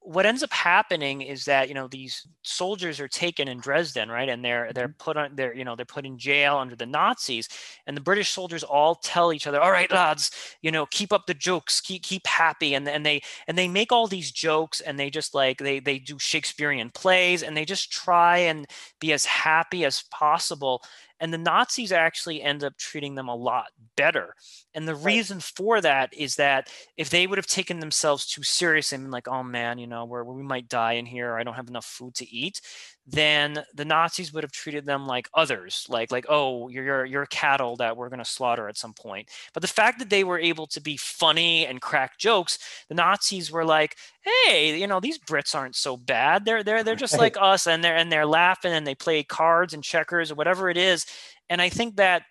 [0.06, 4.28] what ends up happening is that you know these soldiers are taken in Dresden, right,
[4.28, 5.02] and they're they're mm-hmm.
[5.02, 7.48] put on they're you know they're put in jail under the Nazis,
[7.86, 11.26] and the British soldiers all tell each other, "All right, lads, you know, keep up
[11.26, 15.00] the jokes, keep keep happy," and and they and they make all these jokes, and
[15.00, 18.66] they just like they they do Shakespearean plays, and they just try and
[19.00, 20.82] be as happy as possible,
[21.24, 24.34] and the Nazis actually end up treating them a lot better.
[24.74, 25.06] And the right.
[25.06, 29.10] reason for that is that if they would have taken themselves too seriously and been
[29.10, 31.68] like, oh man, you know, where we might die in here, or I don't have
[31.68, 32.60] enough food to eat,
[33.06, 37.26] then the Nazis would have treated them like others, like like oh you're you're, you're
[37.26, 39.28] cattle that we're going to slaughter at some point.
[39.52, 43.50] But the fact that they were able to be funny and crack jokes, the Nazis
[43.52, 46.44] were like, hey, you know these Brits aren't so bad.
[46.44, 49.74] They're they're they're just like us, and they're and they're laughing and they play cards
[49.74, 51.04] and checkers or whatever it is.
[51.50, 52.22] And I think that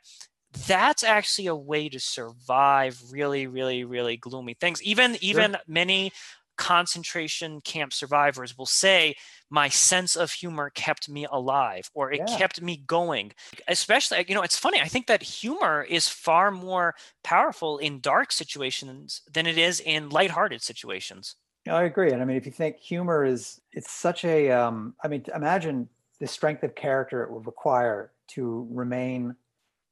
[0.68, 5.62] that's actually a way to survive really really really gloomy things even even sure.
[5.68, 6.12] many
[6.58, 9.16] concentration camp survivors will say
[9.54, 12.38] my sense of humor kept me alive or it yeah.
[12.38, 13.32] kept me going
[13.68, 18.32] especially you know it's funny i think that humor is far more powerful in dark
[18.32, 21.36] situations than it is in lighthearted situations
[21.70, 25.08] i agree and i mean if you think humor is it's such a um i
[25.08, 25.88] mean imagine
[26.20, 29.36] the strength of character it would require to remain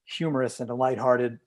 [0.05, 1.39] humorous and lighthearted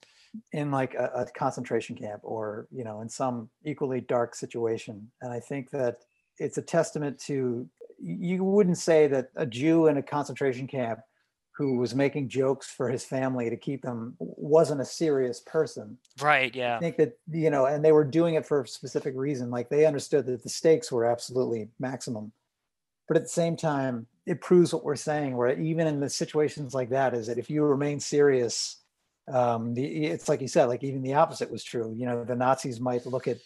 [0.52, 5.32] in like a, a concentration camp or you know in some equally dark situation and
[5.32, 5.98] i think that
[6.38, 7.68] it's a testament to
[8.04, 11.00] you wouldn't say that a Jew in a concentration camp
[11.56, 15.96] who was making jokes for his family to keep them wasn't a serious person.
[16.20, 16.54] Right.
[16.54, 16.76] Yeah.
[16.76, 19.50] I think that, you know, and they were doing it for a specific reason.
[19.50, 22.32] Like they understood that the stakes were absolutely maximum.
[23.06, 26.74] But at the same time, it proves what we're saying, where even in the situations
[26.74, 28.82] like that, is that if you remain serious,
[29.32, 31.94] um, the, it's like you said, like even the opposite was true.
[31.96, 33.38] You know, the Nazis might look at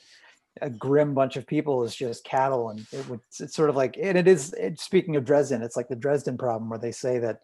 [0.63, 3.97] a grim bunch of people is just cattle and it would it's sort of like
[4.01, 7.19] and it is it, speaking of dresden it's like the dresden problem where they say
[7.19, 7.41] that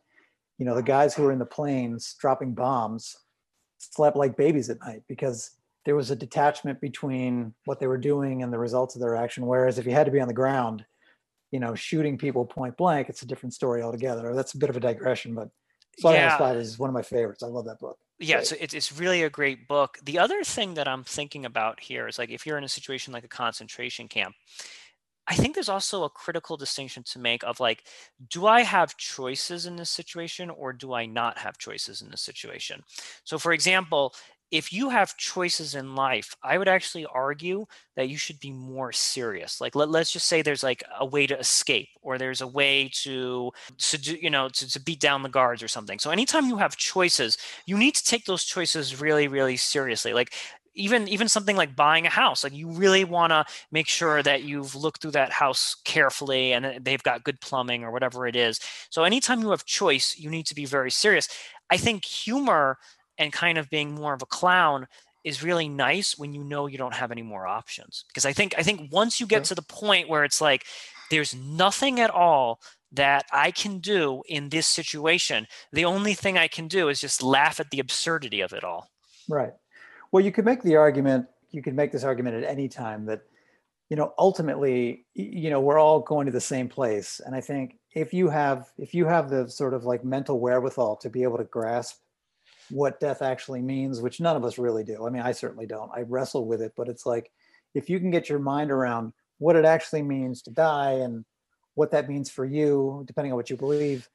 [0.59, 3.17] you know the guys who were in the planes dropping bombs
[3.79, 5.51] slept like babies at night because
[5.85, 9.47] there was a detachment between what they were doing and the results of their action
[9.47, 10.85] whereas if you had to be on the ground
[11.51, 14.77] you know shooting people point blank it's a different story altogether that's a bit of
[14.77, 15.49] a digression but
[15.99, 16.39] Slaughterhouse yeah.
[16.39, 17.45] Five is one of my favorites.
[17.45, 19.99] I love that book yeah so it's, it's really a great book.
[20.03, 23.13] The other thing that i'm thinking about here is like if you're in a situation
[23.13, 24.35] like a concentration camp
[25.27, 27.85] i think there's also a critical distinction to make of like
[28.31, 32.23] do i have choices in this situation or do i not have choices in this
[32.23, 32.83] situation?
[33.25, 34.15] So for example
[34.51, 38.93] if you have choices in life, I would actually argue that you should be more
[38.93, 39.61] serious.
[39.61, 42.91] Like let, let's just say there's like a way to escape or there's a way
[43.03, 45.99] to to do, you know to, to beat down the guards or something.
[45.99, 50.13] So anytime you have choices, you need to take those choices really, really seriously.
[50.13, 50.33] Like
[50.75, 54.43] even even something like buying a house like you really want to make sure that
[54.43, 58.59] you've looked through that house carefully and they've got good plumbing or whatever it is
[58.91, 61.29] so anytime you have choice you need to be very serious
[61.71, 62.77] i think humor
[63.19, 64.87] and kind of being more of a clown
[65.25, 68.55] is really nice when you know you don't have any more options because i think
[68.59, 70.65] i think once you get to the point where it's like
[71.11, 72.61] there's nothing at all
[72.95, 75.47] that I can do in this situation.
[75.73, 78.89] The only thing I can do is just laugh at the absurdity of it all.
[79.29, 79.53] Right.
[80.13, 83.23] Well, you could make the argument, you could make this argument at any time that,
[83.91, 87.21] you know, ultimately, you know, we're all going to the same place.
[87.25, 90.97] And I think if you have, if you have the sort of like mental wherewithal
[90.97, 91.99] to be able to grasp
[92.71, 95.07] what death actually means, which none of us really do.
[95.07, 95.91] I mean, I certainly don't.
[95.95, 97.31] I wrestle with it, but it's like
[97.75, 101.25] if you can get your mind around what it actually means to die and
[101.75, 104.09] what that means for you, depending on what you believe,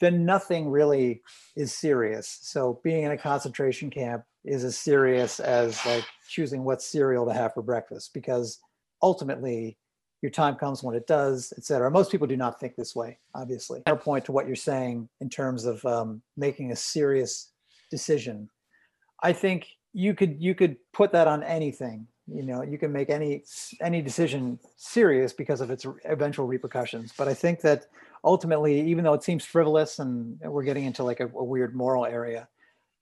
[0.00, 1.22] then nothing really
[1.56, 2.38] is serious.
[2.42, 7.32] So being in a concentration camp is as serious as like choosing what cereal to
[7.32, 8.60] have for breakfast because
[9.02, 9.76] ultimately
[10.22, 11.90] your time comes when it does, et cetera.
[11.90, 13.82] Most people do not think this way, obviously.
[13.86, 17.47] Our point to what you're saying in terms of um, making a serious
[17.90, 18.50] decision.
[19.22, 22.06] I think you could you could put that on anything.
[22.26, 23.44] You know, you can make any
[23.80, 27.12] any decision serious because of its eventual repercussions.
[27.16, 27.86] But I think that
[28.22, 32.04] ultimately, even though it seems frivolous and we're getting into like a, a weird moral
[32.04, 32.48] area,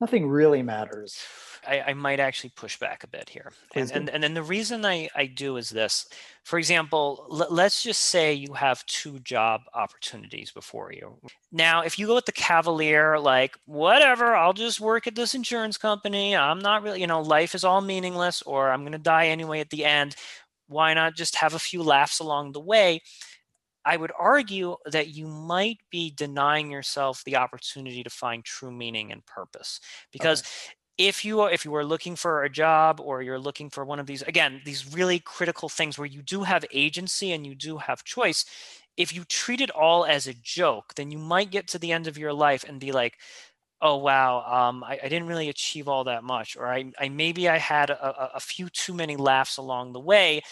[0.01, 1.19] nothing really matters.
[1.67, 3.51] I, I, might actually push back a bit here.
[3.75, 6.07] And, and, and then the reason I, I do is this.
[6.45, 11.17] For example, l- let's just say you have two job opportunities before you.
[11.51, 15.77] Now, if you go with the cavalier, like, whatever, I'll just work at this insurance
[15.77, 16.37] company.
[16.37, 19.61] I'm not really, you know, life is all meaningless, or I'm going to die anyway
[19.61, 20.15] at the end.
[20.69, 23.01] Why not just have a few laughs along the way?
[23.87, 29.13] I would argue that you might be denying yourself the opportunity to find true meaning
[29.13, 29.81] and purpose
[30.13, 30.49] because okay.
[30.99, 34.01] if you are if you are looking for a job or you're looking for one
[34.01, 37.79] of these again these really critical things where you do have agency and you do
[37.79, 38.45] have choice
[38.97, 42.09] if you treat it all as a joke then you might get to the end
[42.09, 43.15] of your life and be like
[43.83, 47.49] oh wow um, I, I, didn't really achieve all that much or i, I maybe
[47.49, 50.43] i had a, a, few too many laughs along the way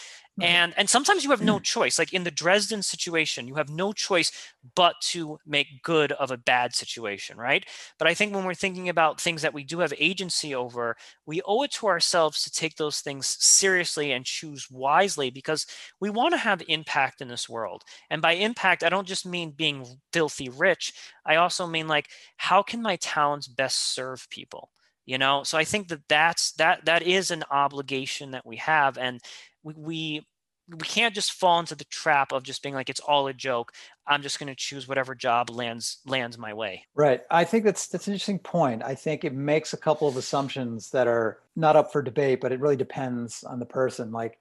[0.40, 1.98] and and sometimes you have no choice.
[1.98, 4.32] Like in the dresden situation you have no choice
[4.74, 7.64] but to make good of a bad situation right?
[7.98, 11.40] But i think when we're thinking about things that we do have agency over we
[11.46, 15.66] owe it to ourselves to take those things seriously and choose wisely because
[16.00, 17.82] we want to have impact in this world.
[18.10, 20.92] And by impact i don't just mean being filthy rich.
[21.26, 24.70] I also mean like how can my talents best serve people
[25.06, 25.42] you know?
[25.42, 29.20] So i think that that's that that is an obligation that we have and
[29.62, 30.26] we, we
[30.68, 33.72] we can't just fall into the trap of just being like it's all a joke.
[34.06, 36.86] I'm just going to choose whatever job lands lands my way.
[36.94, 37.20] Right.
[37.30, 38.82] I think that's that's an interesting point.
[38.82, 42.52] I think it makes a couple of assumptions that are not up for debate but
[42.52, 44.12] it really depends on the person.
[44.12, 44.38] Like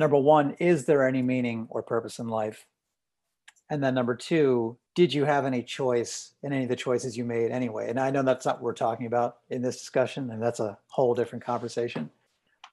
[0.00, 2.66] number one is there any meaning or purpose in life
[3.70, 7.24] and then number two did you have any choice in any of the choices you
[7.24, 10.42] made anyway and i know that's not what we're talking about in this discussion and
[10.42, 12.10] that's a whole different conversation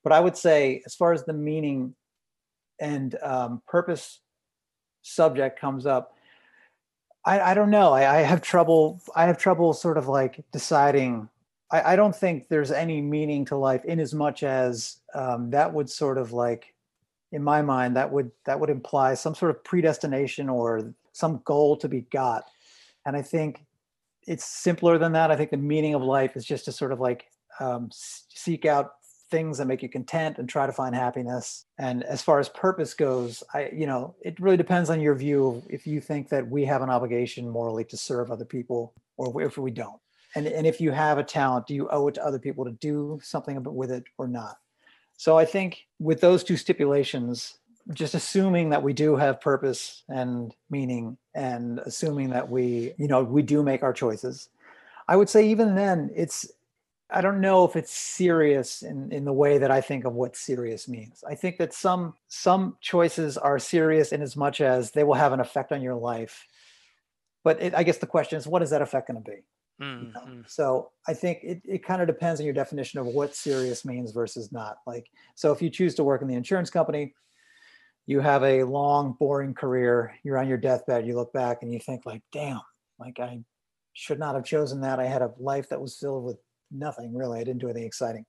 [0.03, 1.93] but i would say as far as the meaning
[2.79, 4.19] and um, purpose
[5.01, 6.15] subject comes up,
[7.23, 7.93] I, I don't know.
[7.93, 9.01] I, I, have trouble.
[9.15, 11.29] I have trouble sort of like deciding.
[11.71, 15.73] I, I don't think there's any meaning to life in as much as um, that
[15.73, 16.74] would sort of like,
[17.31, 21.77] in my mind, that would that would imply some sort of predestination or some goal
[21.77, 22.45] to be got.
[23.05, 23.63] And I think
[24.27, 25.31] it's simpler than that.
[25.31, 27.25] I think the meaning of life is just to sort of like
[27.59, 28.93] um, seek out
[29.31, 31.65] things that make you content and try to find happiness.
[31.77, 35.63] And as far as purpose goes, I, you know, it really depends on your view.
[35.69, 39.57] If you think that we have an obligation morally to serve other people, or if
[39.57, 39.99] we don't,
[40.35, 42.71] and and if you have a talent, do you owe it to other people to
[42.71, 44.57] do something with it or not?
[45.17, 47.58] So I think with those two stipulations,
[47.93, 53.23] just assuming that we do have purpose and meaning, and assuming that we, you know,
[53.23, 54.49] we do make our choices,
[55.08, 56.51] I would say even then, it's
[57.12, 60.36] I don't know if it's serious in, in the way that I think of what
[60.36, 61.23] serious means.
[61.28, 65.32] I think that some some choices are serious in as much as they will have
[65.32, 66.47] an effect on your life.
[67.43, 69.43] But it, I guess the question is, what is that effect going to be?
[69.81, 70.05] Mm-hmm.
[70.05, 70.19] You know?
[70.21, 70.41] Mm-hmm.
[70.47, 74.11] So I think it, it kind of depends on your definition of what serious means
[74.11, 74.77] versus not.
[74.88, 77.13] Like, so if you choose to work in the insurance company,
[78.05, 81.79] you have a long, boring career, you're on your deathbed, you look back and you
[81.79, 82.61] think like, damn,
[82.99, 83.39] like I
[83.93, 84.99] should not have chosen that.
[84.99, 86.38] I had a life that was filled with
[86.71, 87.39] nothing really.
[87.39, 88.26] I didn't do anything exciting.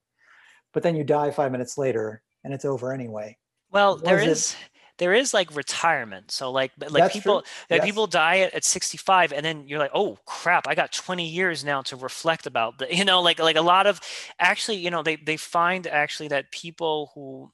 [0.72, 3.36] But then you die five minutes later and it's over anyway.
[3.70, 4.56] Well, there is it?
[4.98, 6.30] There is like retirement.
[6.30, 7.84] So like like That's people that yes.
[7.84, 11.64] people die at, at 65 and then you're like, oh crap, I got 20 years
[11.64, 14.00] now to reflect about the you know, like like a lot of
[14.38, 17.50] actually, you know, they they find actually that people who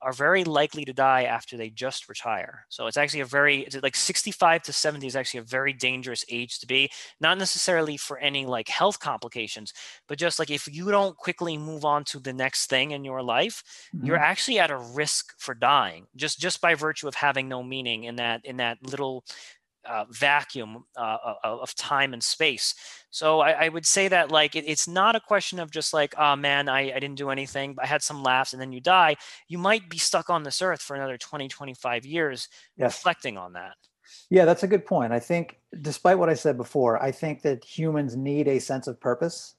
[0.00, 2.66] are very likely to die after they just retire.
[2.68, 6.24] So it's actually a very it's like 65 to 70 is actually a very dangerous
[6.30, 6.90] age to be,
[7.20, 9.72] not necessarily for any like health complications,
[10.06, 13.22] but just like if you don't quickly move on to the next thing in your
[13.22, 13.62] life,
[13.94, 14.06] mm-hmm.
[14.06, 18.04] you're actually at a risk for dying just just by virtue of having no meaning
[18.04, 19.24] in that in that little
[19.86, 22.74] uh, vacuum uh, of time and space.
[23.10, 26.14] So I, I would say that like it, it's not a question of just like,
[26.18, 29.16] oh man, I, I didn't do anything, I had some laughs and then you die.
[29.48, 32.94] You might be stuck on this earth for another 20, 25 years yes.
[32.94, 33.74] reflecting on that.
[34.30, 35.12] Yeah, that's a good point.
[35.12, 39.00] I think, despite what I said before, I think that humans need a sense of
[39.00, 39.54] purpose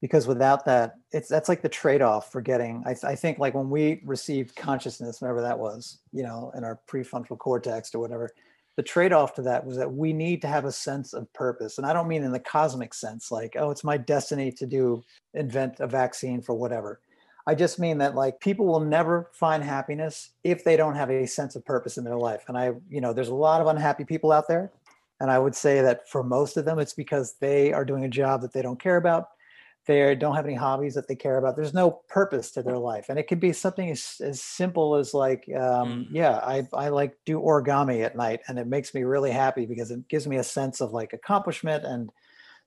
[0.00, 2.82] because without that, it's that's like the trade-off for getting.
[2.86, 6.80] I, I think like when we received consciousness, whatever that was, you know, in our
[6.88, 8.30] prefrontal cortex or whatever,
[8.80, 11.86] the trade-off to that was that we need to have a sense of purpose, and
[11.86, 15.04] I don't mean in the cosmic sense, like oh, it's my destiny to do
[15.34, 16.98] invent a vaccine for whatever.
[17.46, 21.26] I just mean that like people will never find happiness if they don't have a
[21.26, 22.44] sense of purpose in their life.
[22.48, 24.72] And I, you know, there's a lot of unhappy people out there.
[25.20, 28.08] And I would say that for most of them, it's because they are doing a
[28.08, 29.28] job that they don't care about.
[29.86, 31.56] They don't have any hobbies that they care about.
[31.56, 33.06] There's no purpose to their life.
[33.08, 36.06] And it could be something as, as simple as like, um, mm.
[36.12, 39.90] yeah, I, I like do origami at night and it makes me really happy because
[39.90, 42.10] it gives me a sense of like accomplishment and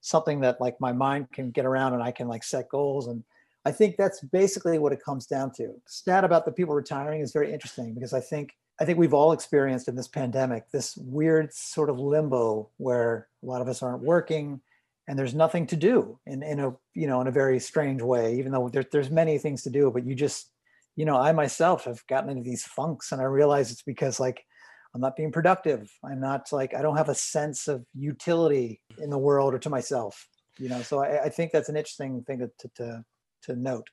[0.01, 3.23] something that like my mind can get around and I can like set goals and
[3.65, 5.73] I think that's basically what it comes down to.
[5.85, 9.31] Stat about the people retiring is very interesting because I think I think we've all
[9.31, 14.03] experienced in this pandemic this weird sort of limbo where a lot of us aren't
[14.03, 14.59] working
[15.07, 18.35] and there's nothing to do in, in a you know in a very strange way
[18.35, 20.49] even though there, there's many things to do but you just
[20.95, 24.45] you know i myself have gotten into these funks and i realize it's because like
[24.93, 29.09] i'm not being productive i'm not like i don't have a sense of utility in
[29.09, 30.27] the world or to myself
[30.57, 33.05] you know so i, I think that's an interesting thing to, to, to
[33.43, 33.89] to note.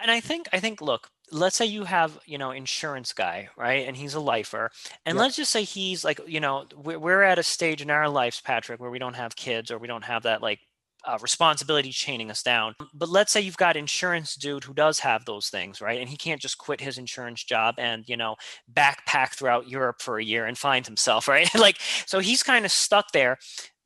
[0.00, 3.86] And I think I think look, let's say you have you know insurance guy right
[3.86, 4.70] and he's a lifer
[5.04, 8.08] and let's just say he's like you know we're, we're at a stage in our
[8.08, 10.60] lives patrick where we don't have kids or we don't have that like
[11.04, 12.74] uh, responsibility chaining us down.
[12.92, 16.16] But let's say you've got insurance dude who does have those things right and he
[16.16, 18.36] can't just quit his insurance job and you know
[18.72, 21.52] backpack throughout europe for a year and find himself right?
[21.54, 23.38] Like so he's kind of stuck there.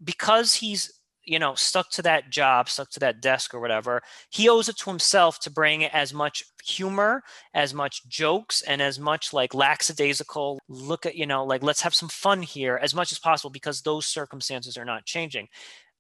[0.03, 0.91] Because he's
[1.25, 4.77] you know stuck to that job stuck to that desk or whatever he owes it
[4.77, 7.23] to himself to bring as much humor
[7.55, 11.95] as much jokes and as much like lackadaisical look at you know like let's have
[11.95, 15.49] some fun here as much as possible because those circumstances are not changing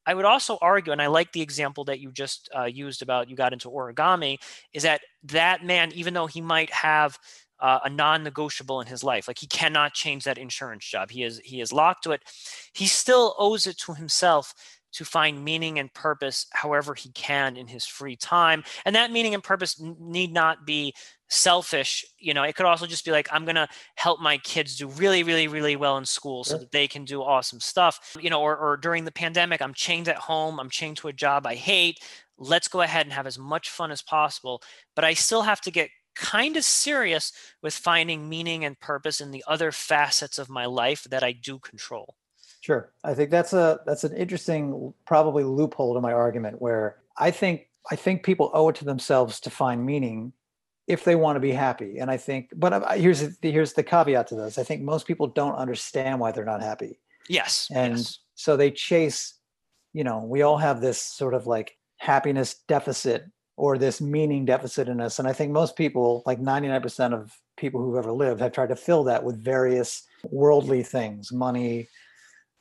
[0.07, 3.31] I would also argue, and I like the example that you just uh, used about
[3.31, 4.39] you got into origami,
[4.73, 7.19] is that that man, even though he might have
[7.61, 11.39] uh, a non-negotiable in his life, like he cannot change that insurance job, he is
[11.45, 12.23] he is locked to it.
[12.73, 14.55] He still owes it to himself
[14.93, 18.65] to find meaning and purpose however he can in his free time.
[18.85, 20.95] And that meaning and purpose need not be
[21.29, 22.05] selfish.
[22.19, 24.89] You know, it could also just be like, I'm going to help my kids do
[24.89, 28.15] really, really, really well in school so that they can do awesome stuff.
[28.21, 31.13] You know, or, or during the pandemic, I'm chained at home, I'm chained to a
[31.13, 31.99] job I hate.
[32.39, 34.63] Let's go ahead and have as much fun as possible.
[34.95, 37.33] But I still have to get kind of serious
[37.63, 41.59] with finding meaning and purpose in the other facets of my life that I do
[41.59, 42.15] control.
[42.63, 42.93] Sure.
[43.03, 47.69] I think that's a that's an interesting probably loophole to my argument where I think
[47.91, 50.33] I think people owe it to themselves to find meaning
[50.87, 51.99] if they want to be happy.
[51.99, 54.59] And I think but here's the, here's the caveat to this.
[54.59, 57.01] I think most people don't understand why they're not happy.
[57.29, 57.69] Yes.
[57.75, 58.21] And yes.
[58.37, 59.35] so they chase,
[59.93, 63.25] you know, we all have this sort of like happiness deficit
[63.57, 65.19] or this meaning deficit in us.
[65.19, 68.77] And I think most people, like 99% of people who've ever lived, have tried to
[68.77, 71.89] fill that with various worldly things, money,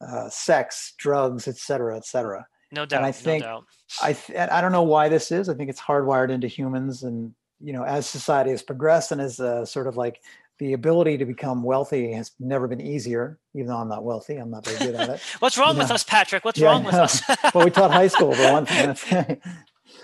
[0.06, 2.45] uh, sex, drugs, et cetera, et cetera.
[2.72, 2.97] No doubt.
[2.97, 3.66] And I think no doubt.
[4.02, 5.49] I th- I don't know why this is.
[5.49, 9.39] I think it's hardwired into humans, and you know, as society has progressed and as
[9.39, 10.22] uh, sort of like
[10.60, 13.39] the ability to become wealthy has never been easier.
[13.56, 15.22] Even though I'm not wealthy, I'm not very good at it.
[15.39, 15.95] What's wrong you with know?
[15.95, 16.45] us, Patrick?
[16.45, 17.22] What's yeah, wrong with us?
[17.54, 19.41] well, we taught high school for one thing.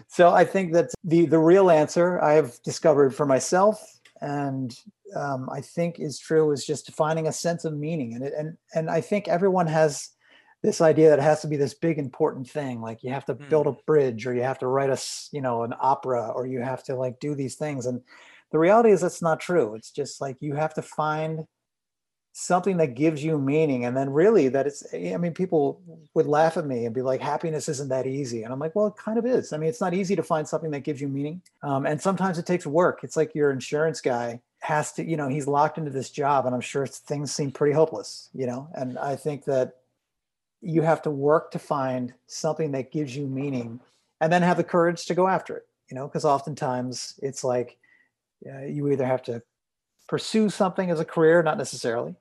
[0.07, 4.75] so I think that the the real answer I have discovered for myself and
[5.15, 8.57] um, I think is true is just finding a sense of meaning and it and
[8.73, 10.09] and I think everyone has
[10.63, 13.35] this idea that it has to be this big important thing like you have to
[13.35, 13.49] mm.
[13.49, 14.99] build a bridge or you have to write a
[15.31, 18.01] you know an opera or you have to like do these things and
[18.51, 21.45] the reality is that's not true it's just like you have to find
[22.39, 25.81] something that gives you meaning and then really that it's i mean people
[26.13, 28.85] would laugh at me and be like happiness isn't that easy and i'm like well
[28.85, 29.53] it kind of is.
[29.53, 31.41] I mean it's not easy to find something that gives you meaning.
[31.63, 32.99] Um, and sometimes it takes work.
[33.01, 36.53] It's like your insurance guy has to you know he's locked into this job and
[36.53, 38.67] i'm sure things seem pretty hopeless you know?
[38.75, 39.77] And i think that
[40.61, 43.79] you have to work to find something that gives you meaning
[44.21, 46.07] and then have the courage to go after it you know?
[46.07, 47.77] Because oftentimes it's like
[48.45, 49.41] uh, you either have to
[50.07, 52.15] pursue something as a career not necessarily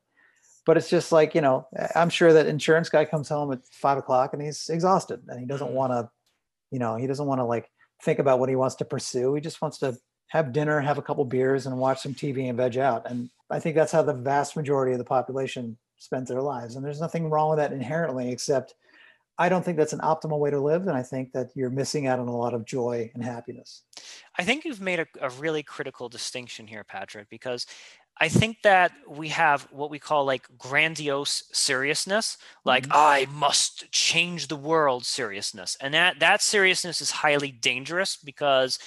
[0.66, 3.96] but it's just like you know i'm sure that insurance guy comes home at five
[3.96, 5.76] o'clock and he's exhausted and he doesn't mm-hmm.
[5.76, 6.10] want to
[6.70, 7.70] you know he doesn't want to like
[8.02, 9.96] think about what he wants to pursue he just wants to
[10.28, 13.58] have dinner have a couple beers and watch some tv and veg out and i
[13.58, 16.76] think that's how the vast majority of the population spends their lives.
[16.76, 18.74] And there's nothing wrong with that inherently, except
[19.38, 20.86] I don't think that's an optimal way to live.
[20.86, 23.82] And I think that you're missing out on a lot of joy and happiness.
[24.38, 27.66] I think you've made a, a really critical distinction here, Patrick, because
[28.18, 32.92] I think that we have what we call like grandiose seriousness, like mm-hmm.
[32.94, 35.76] I must change the world seriousness.
[35.80, 38.78] And that that seriousness is highly dangerous because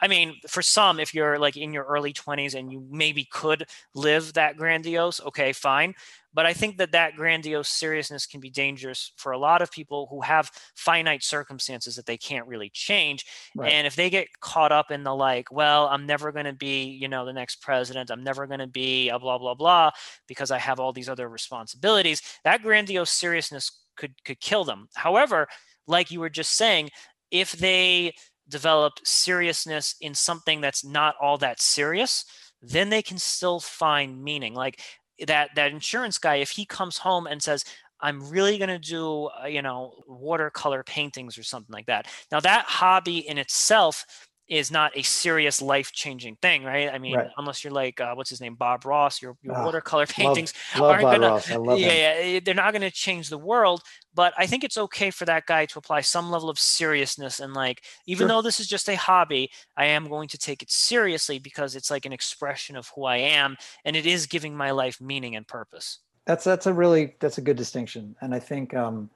[0.00, 3.66] I mean, for some, if you're like in your early 20s and you maybe could
[3.94, 5.94] live that grandiose, okay, fine.
[6.32, 10.08] But I think that that grandiose seriousness can be dangerous for a lot of people
[10.10, 13.24] who have finite circumstances that they can't really change.
[13.54, 13.72] Right.
[13.72, 16.86] And if they get caught up in the like, well, I'm never going to be,
[16.86, 19.92] you know, the next president, I'm never going to be a blah, blah, blah,
[20.26, 24.88] because I have all these other responsibilities, that grandiose seriousness could could kill them.
[24.94, 25.46] However,
[25.86, 26.90] like you were just saying,
[27.30, 28.14] if they
[28.48, 32.24] developed seriousness in something that's not all that serious,
[32.62, 34.54] then they can still find meaning.
[34.54, 34.80] Like
[35.26, 37.64] that that insurance guy, if he comes home and says,
[38.00, 42.06] I'm really going to do, uh, you know, watercolor paintings or something like that.
[42.30, 44.04] Now, that hobby in itself
[44.48, 46.92] is not a serious life changing thing, right?
[46.92, 47.30] I mean, right.
[47.38, 51.02] unless you're like uh, what's his name, Bob Ross, your, your oh, watercolor paintings love,
[51.02, 53.82] aren't gonna, yeah, yeah, eh, they're not gonna change the world.
[54.14, 57.52] But I think it's okay for that guy to apply some level of seriousness and
[57.52, 58.28] like, even sure.
[58.28, 61.90] though this is just a hobby, I am going to take it seriously because it's
[61.90, 65.46] like an expression of who I am, and it is giving my life meaning and
[65.46, 66.00] purpose.
[66.26, 68.74] That's that's a really that's a good distinction, and I think.
[68.74, 69.10] um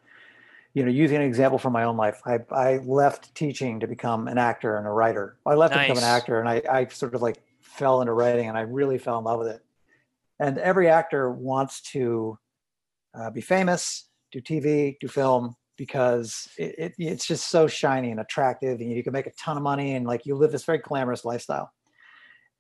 [0.79, 4.29] you know, using an example from my own life, I, I left teaching to become
[4.29, 5.37] an actor and a writer.
[5.45, 5.89] I left nice.
[5.89, 8.61] to become an actor and I, I sort of like fell into writing and I
[8.61, 9.61] really fell in love with it.
[10.39, 12.39] And every actor wants to
[13.13, 18.21] uh, be famous, do TV, do film, because it, it, it's just so shiny and
[18.21, 20.79] attractive and you can make a ton of money and like you live this very
[20.79, 21.73] glamorous lifestyle.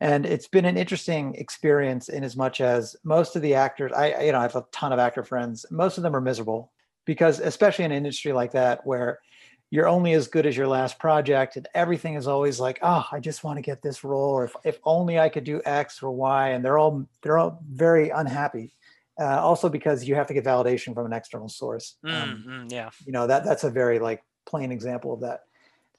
[0.00, 4.24] And it's been an interesting experience in as much as most of the actors, I,
[4.24, 5.64] you know, I have a ton of actor friends.
[5.70, 6.72] Most of them are miserable
[7.08, 9.18] because especially in an industry like that where
[9.70, 13.18] you're only as good as your last project and everything is always like oh i
[13.18, 16.10] just want to get this role or if, if only i could do x or
[16.10, 18.74] y and they're all they're all very unhappy
[19.18, 21.96] uh, also because you have to get validation from an external source.
[22.04, 22.90] Um, mm, yeah.
[23.04, 25.40] you know that that's a very like plain example of that.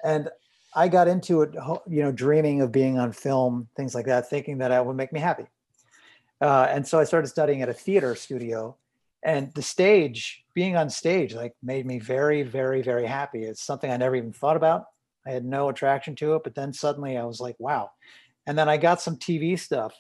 [0.04, 0.30] And
[0.76, 1.54] i got into it
[1.90, 5.12] you know dreaming of being on film things like that thinking that it would make
[5.12, 5.48] me happy.
[6.40, 8.78] Uh, and so i started studying at a theater studio
[9.24, 13.44] and the stage being on stage like made me very very very happy.
[13.44, 14.86] It's something i never even thought about.
[15.28, 17.92] I had no attraction to it but then suddenly i was like wow.
[18.48, 19.94] And then i got some tv stuff.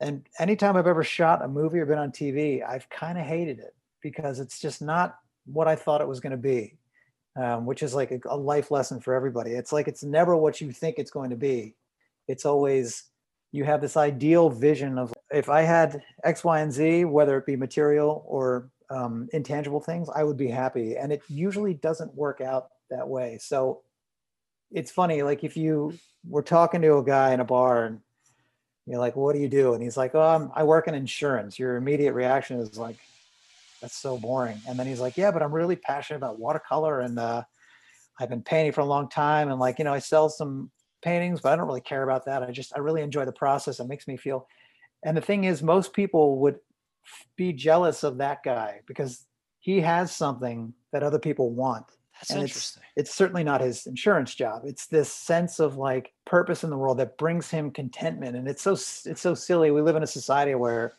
[0.00, 3.58] And anytime i've ever shot a movie or been on tv i've kind of hated
[3.58, 6.78] it because it's just not what i thought it was going to be
[7.36, 9.52] um, which is like a, a life lesson for everybody.
[9.52, 11.74] It's like it's never what you think it's going to be.
[12.28, 13.04] It's always
[13.52, 17.46] you have this ideal vision of if I had X, Y, and Z, whether it
[17.46, 20.96] be material or um, intangible things, I would be happy.
[20.96, 23.38] And it usually doesn't work out that way.
[23.40, 23.82] So
[24.72, 25.94] it's funny, like if you
[26.28, 28.00] were talking to a guy in a bar and
[28.86, 29.74] you're like, what do you do?
[29.74, 31.58] And he's like, oh, I'm, I work in insurance.
[31.58, 32.96] Your immediate reaction is like,
[33.80, 34.60] that's so boring.
[34.68, 37.42] And then he's like, yeah, but I'm really passionate about watercolor and uh,
[38.18, 39.50] I've been painting for a long time.
[39.50, 40.70] And like, you know, I sell some
[41.02, 42.42] paintings, but I don't really care about that.
[42.42, 43.80] I just, I really enjoy the process.
[43.80, 44.46] It makes me feel.
[45.02, 46.58] And the thing is, most people would
[47.36, 49.26] be jealous of that guy because
[49.60, 51.86] he has something that other people want.
[52.20, 52.82] That's and interesting.
[52.96, 54.62] It's, it's certainly not his insurance job.
[54.64, 58.36] It's this sense of like purpose in the world that brings him contentment.
[58.36, 59.70] And it's so, it's so silly.
[59.70, 60.94] We live in a society where,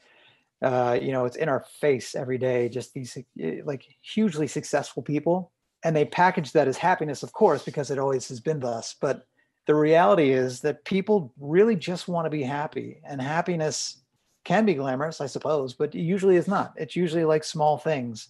[0.64, 5.04] uh, you know, it's in our face every day, just these eh, like hugely successful
[5.04, 5.52] people.
[5.84, 8.96] And they package that as happiness, of course, because it always has been thus.
[9.00, 9.26] But
[9.68, 14.01] the reality is that people really just want to be happy and happiness
[14.44, 16.74] can be glamorous i suppose but usually is not.
[16.78, 18.30] It's usually like small things.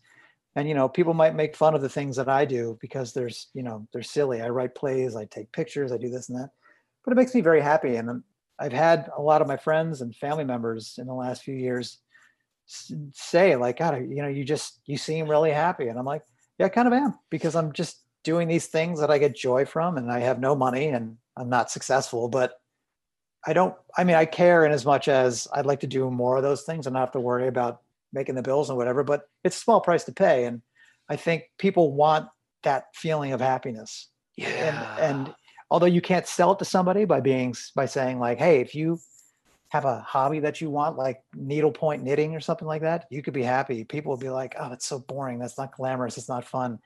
[0.55, 3.47] And you know people might make fun of the things that i do because there's
[3.53, 4.41] you know they're silly.
[4.41, 6.49] I write plays i take pictures i do this and that.
[7.03, 7.95] But it makes me very happy.
[7.95, 8.23] And
[8.59, 11.99] i've had a lot of my friends and family members in the last few years
[13.13, 15.87] say like god you know you just you seem really happy.
[15.87, 16.23] And i'm like
[16.57, 19.65] yeah i kind of am because i'm just doing these things that i get joy
[19.65, 22.60] from and i have no money and I'm not successful, but
[23.45, 26.37] I don't, I mean, I care in as much as I'd like to do more
[26.37, 27.81] of those things and not have to worry about
[28.13, 30.45] making the bills and whatever, but it's a small price to pay.
[30.45, 30.61] And
[31.09, 32.27] I think people want
[32.63, 34.09] that feeling of happiness.
[34.35, 34.47] Yeah.
[34.99, 35.35] And, and
[35.69, 38.99] although you can't sell it to somebody by being, by saying like, Hey, if you
[39.69, 43.33] have a hobby that you want, like needlepoint knitting or something like that, you could
[43.33, 43.83] be happy.
[43.83, 45.39] People will be like, Oh, it's so boring.
[45.39, 46.17] That's not glamorous.
[46.17, 46.79] It's not fun.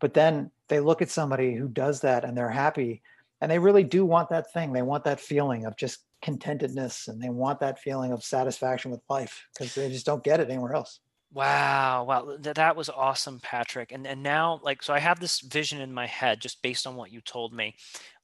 [0.00, 3.02] But then they look at somebody who does that and they're happy
[3.40, 7.22] and they really do want that thing they want that feeling of just contentedness and
[7.22, 10.74] they want that feeling of satisfaction with life because they just don't get it anywhere
[10.74, 11.00] else
[11.32, 13.92] Wow, wow, th- that was awesome, Patrick.
[13.92, 16.96] And and now, like, so I have this vision in my head just based on
[16.96, 17.76] what you told me.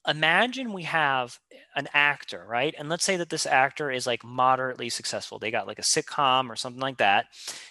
[0.09, 1.39] Imagine we have
[1.77, 2.75] an actor, right?
[2.77, 5.39] And let's say that this actor is like moderately successful.
[5.39, 7.27] They got like a sitcom or something like that,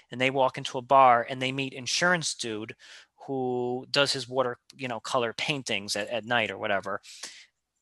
[0.09, 2.75] and they walk into a bar and they meet insurance dude
[3.27, 7.01] who does his water, you know, color paintings at, at night or whatever.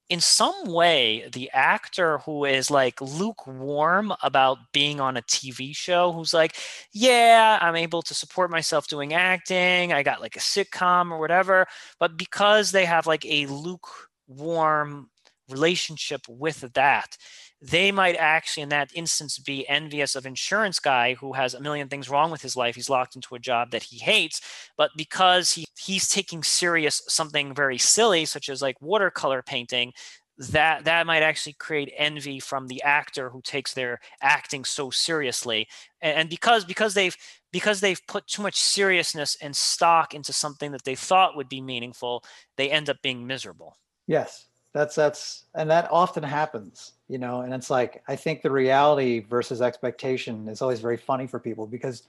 [0.10, 6.12] In some way, the actor who is like lukewarm about being on a TV show,
[6.12, 6.56] who's like,
[6.92, 11.66] yeah, I'm able to support myself doing acting, I got like a sitcom or whatever,
[12.00, 15.10] but because they have like a lukewarm
[15.50, 17.18] relationship with that,
[17.64, 21.88] they might actually in that instance be envious of insurance guy who has a million
[21.88, 22.76] things wrong with his life.
[22.76, 24.42] He's locked into a job that he hates
[24.78, 29.94] but because he he's taking serious something very silly such as like watercolor painting
[30.38, 35.68] that that might actually create envy from the actor who takes their acting so seriously.
[36.02, 37.16] And, and because because they've
[37.52, 41.62] because they've put too much seriousness and stock into something that they thought would be
[41.62, 42.26] meaningful
[42.58, 43.78] they end up being miserable.
[44.08, 48.52] Yes that's that's and that often happens you know and it's like i think the
[48.52, 52.04] reality versus expectation is always very funny for people because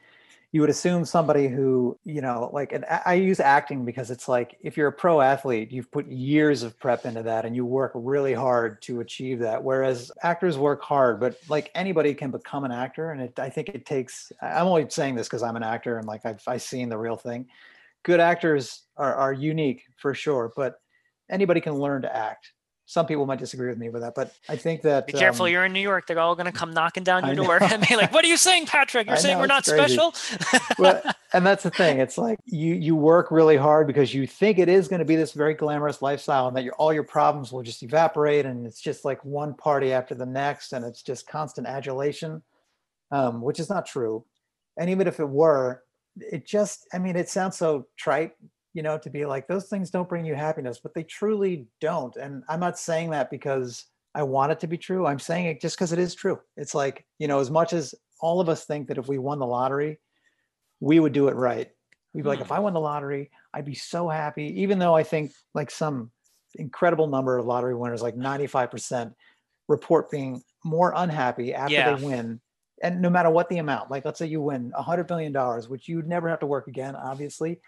[0.55, 4.57] you would assume somebody who you know like and i use acting because it's like
[4.63, 7.91] if you're a pro athlete you've put years of prep into that and you work
[7.93, 12.71] really hard to achieve that whereas actors work hard but like anybody can become an
[12.71, 15.99] actor and it, i think it takes i'm only saying this because i'm an actor
[15.99, 17.47] and like i've, I've seen the real thing.
[18.05, 20.81] Good actors are, are unique for sure but
[21.29, 22.53] anybody can learn to act
[22.87, 25.47] some people might disagree with me with that, but I think that be careful.
[25.47, 27.87] Um, you're in New York; they're all going to come knocking down your door and
[27.89, 29.07] be like, "What are you saying, Patrick?
[29.07, 29.95] You're I saying know, we're not crazy.
[29.95, 30.15] special."
[30.79, 31.99] well, and that's the thing.
[31.99, 35.17] It's like you you work really hard because you think it is going to be
[35.17, 38.81] this very glamorous lifestyle, and that your all your problems will just evaporate, and it's
[38.81, 42.43] just like one party after the next, and it's just constant adulation,
[43.11, 44.25] um, which is not true.
[44.77, 45.83] And even if it were,
[46.19, 48.33] it just I mean, it sounds so trite
[48.75, 52.17] you know, to be like, those things don't bring you happiness, but they truly don't.
[52.17, 55.07] And I'm not saying that because I want it to be true.
[55.07, 56.41] I'm saying it just because it is true.
[56.57, 59.39] It's like, you know, as much as all of us think that if we won
[59.39, 60.01] the lottery,
[60.81, 61.71] we would do it right.
[62.13, 62.55] We'd be like, if hmm.
[62.55, 64.63] I won the lottery, I'd be so happy.
[64.63, 66.11] Even though I think like some
[66.57, 69.15] incredible number of lottery winners, like 95%,
[69.69, 71.95] report being more unhappy after yeah.
[71.95, 72.41] they win.
[72.83, 75.69] And no matter what the amount, like let's say you win a hundred billion dollars,
[75.69, 77.61] which you'd never have to work again, obviously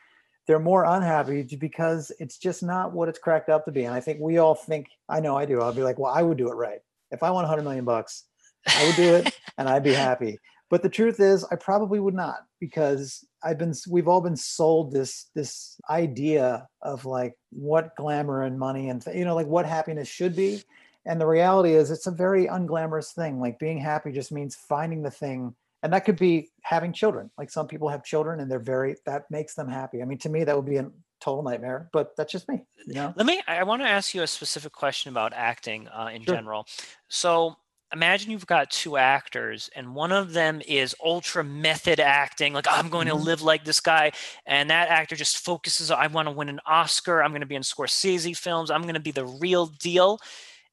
[0.47, 3.85] they're more unhappy because it's just not what it's cracked up to be.
[3.85, 5.61] And I think we all think, I know I do.
[5.61, 6.81] I'll be like, well, I would do it right.
[7.11, 8.25] If I won 100 million bucks,
[8.67, 10.39] I would do it and I'd be happy.
[10.69, 14.93] But the truth is, I probably would not because I've been, we've all been sold
[14.93, 20.09] this, this idea of like what glamour and money and, you know, like what happiness
[20.09, 20.63] should be.
[21.05, 23.39] And the reality is, it's a very unglamorous thing.
[23.41, 27.31] Like being happy just means finding the thing and that could be having children.
[27.39, 30.03] Like some people have children and they're very that makes them happy.
[30.03, 32.93] I mean to me that would be a total nightmare but that's just me you
[32.93, 33.15] know?
[33.17, 36.35] Let me i want to ask you a specific question about acting uh, in sure.
[36.35, 36.67] general.
[37.09, 37.57] So
[37.93, 42.89] imagine you've got two actors and one of them is ultra method acting like i'm
[42.89, 43.17] going mm-hmm.
[43.17, 44.11] to live like this guy
[44.45, 47.55] and that actor just focuses i want to win an oscar i'm going to be
[47.55, 50.19] in scorsese films i'm going to be the real deal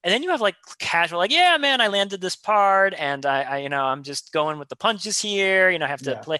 [0.04, 3.42] and then you have like casual, like, yeah, man, I landed this part and I,
[3.42, 5.70] I you know, I'm just going with the punches here.
[5.70, 6.18] You know, I have to yeah.
[6.18, 6.38] play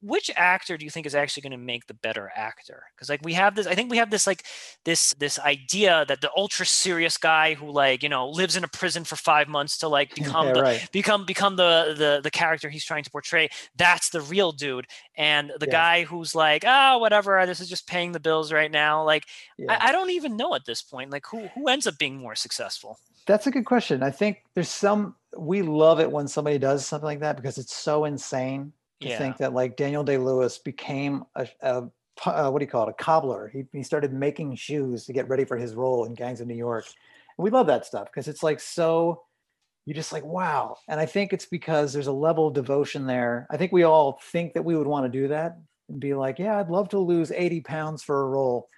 [0.00, 3.20] which actor do you think is actually going to make the better actor because like
[3.24, 4.44] we have this i think we have this like
[4.84, 8.68] this this idea that the ultra serious guy who like you know lives in a
[8.68, 10.88] prison for five months to like become yeah, the right.
[10.92, 14.86] become become the, the the character he's trying to portray that's the real dude
[15.16, 15.72] and the yeah.
[15.72, 19.24] guy who's like oh whatever this is just paying the bills right now like
[19.56, 19.72] yeah.
[19.72, 22.34] I, I don't even know at this point like who who ends up being more
[22.34, 26.86] successful that's a good question i think there's some we love it when somebody does
[26.86, 29.18] something like that because it's so insane to yeah.
[29.18, 31.88] think that like Daniel Day Lewis became a, a
[32.26, 33.48] uh, what do you call it, a cobbler.
[33.48, 36.54] He, he started making shoes to get ready for his role in Gangs of New
[36.54, 36.84] York.
[37.36, 39.22] And we love that stuff because it's like so,
[39.86, 40.76] you're just like, wow.
[40.88, 43.46] And I think it's because there's a level of devotion there.
[43.50, 46.38] I think we all think that we would want to do that and be like,
[46.38, 48.68] yeah, I'd love to lose 80 pounds for a role.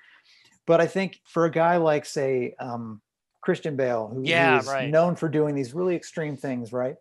[0.66, 3.00] But I think for a guy like, say, um,
[3.40, 4.90] Christian Bale, who, yeah, who is right.
[4.90, 6.96] known for doing these really extreme things, right?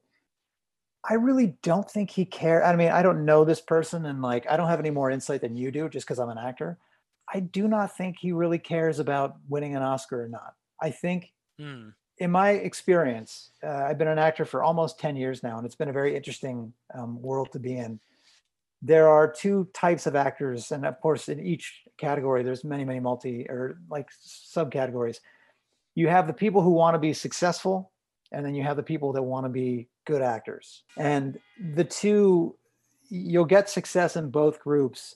[1.09, 2.63] I really don't think he cares.
[2.63, 5.41] I mean, I don't know this person and like I don't have any more insight
[5.41, 6.77] than you do just because I'm an actor.
[7.33, 10.53] I do not think he really cares about winning an Oscar or not.
[10.81, 11.93] I think mm.
[12.19, 15.75] in my experience, uh, I've been an actor for almost 10 years now, and it's
[15.75, 17.99] been a very interesting um, world to be in.
[18.81, 22.99] There are two types of actors, and of course, in each category, there's many, many
[22.99, 25.19] multi or like subcategories.
[25.95, 27.91] You have the people who want to be successful,
[28.31, 30.83] and then you have the people that want to be good actors.
[30.97, 31.39] And
[31.73, 32.55] the two,
[33.09, 35.15] you'll get success in both groups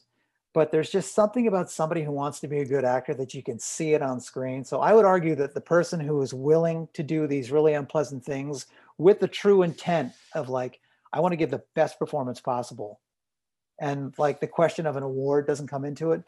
[0.54, 3.42] but there's just something about somebody who wants to be a good actor that you
[3.42, 6.88] can see it on screen so i would argue that the person who is willing
[6.94, 10.80] to do these really unpleasant things with the true intent of like
[11.12, 13.00] i want to give the best performance possible
[13.80, 16.24] and like the question of an award doesn't come into it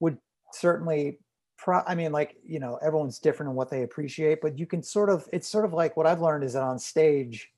[0.00, 0.18] would
[0.52, 1.18] certainly
[1.58, 4.82] pro- i mean like you know everyone's different in what they appreciate but you can
[4.82, 7.50] sort of it's sort of like what i've learned is that on stage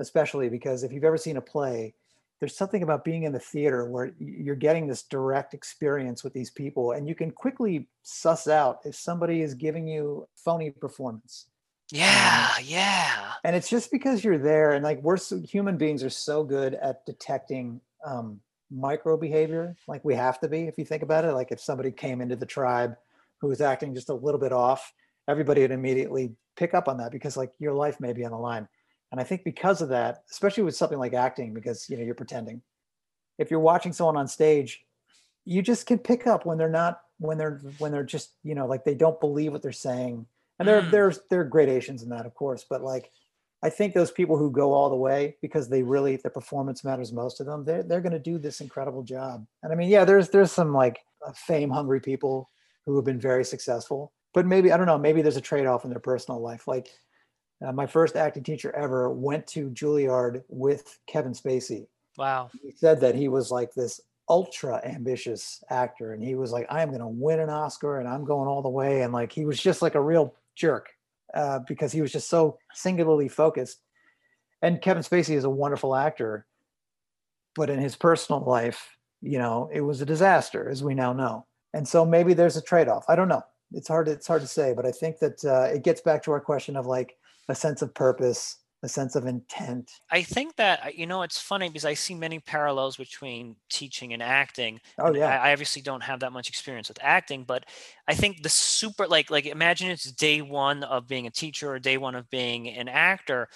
[0.00, 1.94] especially because if you've ever seen a play
[2.38, 6.50] there's something about being in the theater where you're getting this direct experience with these
[6.50, 11.46] people and you can quickly suss out if somebody is giving you phony performance
[11.92, 13.32] yeah um, yeah.
[13.44, 16.74] And it's just because you're there and like we're so, human beings are so good
[16.74, 18.40] at detecting um,
[18.72, 21.92] micro behavior like we have to be if you think about it like if somebody
[21.92, 22.96] came into the tribe
[23.40, 24.92] who was acting just a little bit off
[25.28, 28.38] everybody would immediately pick up on that because like your life may be on the
[28.38, 28.68] line
[29.12, 32.14] and I think because of that, especially with something like acting, because you know you're
[32.14, 32.62] pretending.
[33.38, 34.84] If you're watching someone on stage,
[35.44, 38.66] you just can pick up when they're not when they're when they're just you know
[38.66, 40.26] like they don't believe what they're saying.
[40.58, 40.90] And there mm.
[40.90, 43.10] there's there are gradations in that, of course, but like
[43.62, 47.12] I think those people who go all the way because they really the performance matters
[47.12, 49.46] most to them, they're they're going to do this incredible job.
[49.62, 50.98] And I mean, yeah, there's there's some like
[51.34, 52.50] fame hungry people
[52.86, 55.84] who have been very successful, but maybe I don't know, maybe there's a trade off
[55.84, 56.66] in their personal life.
[56.66, 56.88] Like
[57.64, 61.86] uh, my first acting teacher ever went to Juilliard with Kevin Spacey.
[62.16, 62.50] Wow.
[62.62, 66.82] He said that he was like this ultra ambitious actor and he was like, I
[66.82, 69.02] am going to win an Oscar and I'm going all the way.
[69.02, 70.88] And like, he was just like a real jerk
[71.34, 73.80] uh, because he was just so singularly focused.
[74.62, 76.46] And Kevin Spacey is a wonderful actor,
[77.54, 81.46] but in his personal life, you know, it was a disaster, as we now know.
[81.76, 83.04] And so maybe there's a trade off.
[83.08, 83.44] I don't know.
[83.72, 84.08] It's hard.
[84.08, 86.76] It's hard to say, but I think that uh, it gets back to our question
[86.76, 87.16] of like,
[87.48, 89.90] a sense of purpose, a sense of intent.
[90.10, 94.22] I think that you know it's funny because I see many parallels between teaching and
[94.22, 94.80] acting.
[94.98, 95.28] Oh yeah.
[95.28, 97.64] I, I obviously don't have that much experience with acting, but
[98.08, 101.78] I think the super like like imagine it's day one of being a teacher or
[101.78, 103.48] day one of being an actor.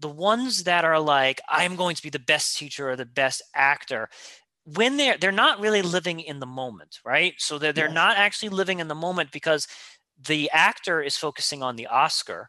[0.00, 3.42] The ones that are like, I'm going to be the best teacher or the best
[3.54, 4.08] actor,
[4.64, 8.48] when they're they're not really living in the moment right so they're, they're not actually
[8.48, 9.66] living in the moment because
[10.26, 12.48] the actor is focusing on the oscar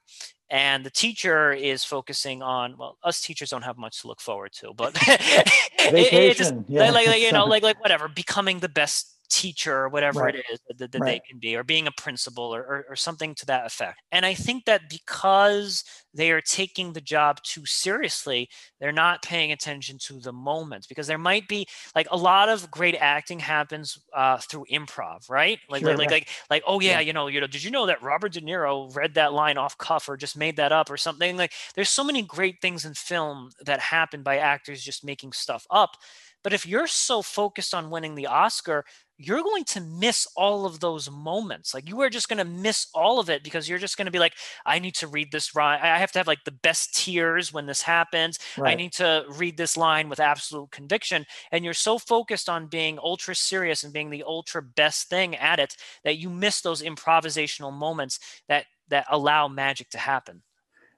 [0.49, 4.51] and the teacher is focusing on well us teachers don't have much to look forward
[4.53, 6.89] to but Vacation, it, it just, yeah.
[6.91, 10.35] like, like, you know like like whatever becoming the best teacher or whatever right.
[10.35, 11.21] it is that, that right.
[11.23, 14.25] they can be or being a principal or, or, or, something to that effect and
[14.25, 18.49] i think that because they are taking the job too seriously
[18.79, 21.65] they're not paying attention to the moment because there might be
[21.95, 26.11] like a lot of great acting happens uh, through improv right like sure, like, right.
[26.11, 28.31] like like like oh yeah, yeah you know you know did you know that robert
[28.31, 31.51] de niro read that line off cuff or just made that up or something like
[31.75, 35.97] there's so many great things in film that happen by actors just making stuff up
[36.45, 38.85] but if you're so focused on winning the Oscar,
[39.17, 41.73] you're going to miss all of those moments.
[41.73, 44.11] Like you are just going to miss all of it because you're just going to
[44.11, 44.33] be like,
[44.65, 45.79] I need to read this right.
[45.81, 48.39] I have to have like the best tears when this happens.
[48.57, 48.71] Right.
[48.71, 51.25] I need to read this line with absolute conviction.
[51.51, 55.59] And you're so focused on being ultra serious and being the ultra best thing at
[55.59, 60.43] it that you miss those improvisational moments that that allow magic to happen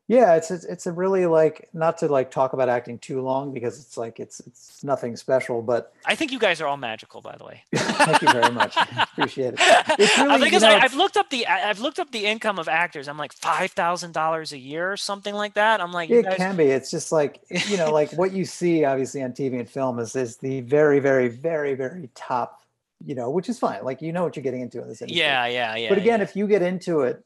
[0.07, 3.53] yeah it's, it's it's a really like not to like talk about acting too long
[3.53, 7.21] because it's like it's it's nothing special but i think you guys are all magical
[7.21, 7.63] by the way.
[7.75, 8.75] Thank you very much.
[8.97, 9.59] Appreciate it.
[9.99, 12.59] It's really, because you know, I, have looked up the i've looked up the income
[12.59, 13.07] of actors.
[13.07, 15.81] I'm like five thousand dollars a year or something like that?
[15.81, 16.37] I'm like it guys...
[16.37, 16.65] can be.
[16.65, 20.15] It's just like you know like what you see obviously on tv and film is
[20.15, 22.61] is the very very very very top
[23.05, 23.83] you know which is fine.
[23.83, 25.19] Like you know what you're getting into in this industry.
[25.19, 26.23] Yeah yeah yeah but again yeah.
[26.23, 27.23] if you get into it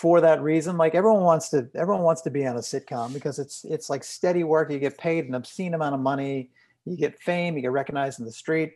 [0.00, 3.38] for that reason like everyone wants to everyone wants to be on a sitcom because
[3.38, 4.70] it's it's like steady work.
[4.70, 6.48] You get paid an obscene amount of money.
[6.86, 7.54] You get fame.
[7.54, 8.72] You get recognized in the street.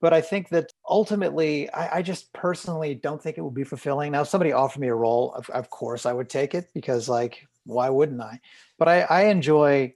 [0.00, 4.10] But i think that ultimately i, I just personally don't think it would be fulfilling.
[4.10, 7.08] Now if somebody offered me a role of, of course i would take it because
[7.08, 8.40] like why wouldn't i?
[8.76, 9.94] But i i enjoy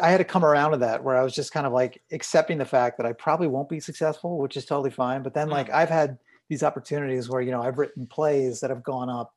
[0.00, 2.56] i had to come around to that where i was just kind of like accepting
[2.56, 5.22] the fact that i probably won't be successful which is totally fine.
[5.22, 5.74] But then like mm.
[5.74, 6.16] i've had
[6.48, 9.34] these opportunities where you know i've written plays that have gone up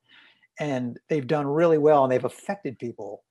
[0.60, 3.24] and they've done really well and they've affected people.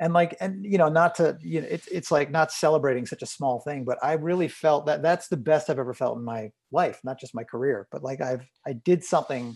[0.00, 3.20] And like and you know not to you know it's it's like not celebrating such
[3.20, 6.24] a small thing but i really felt that that's the best i've ever felt in
[6.24, 9.54] my life not just my career but like i've i did something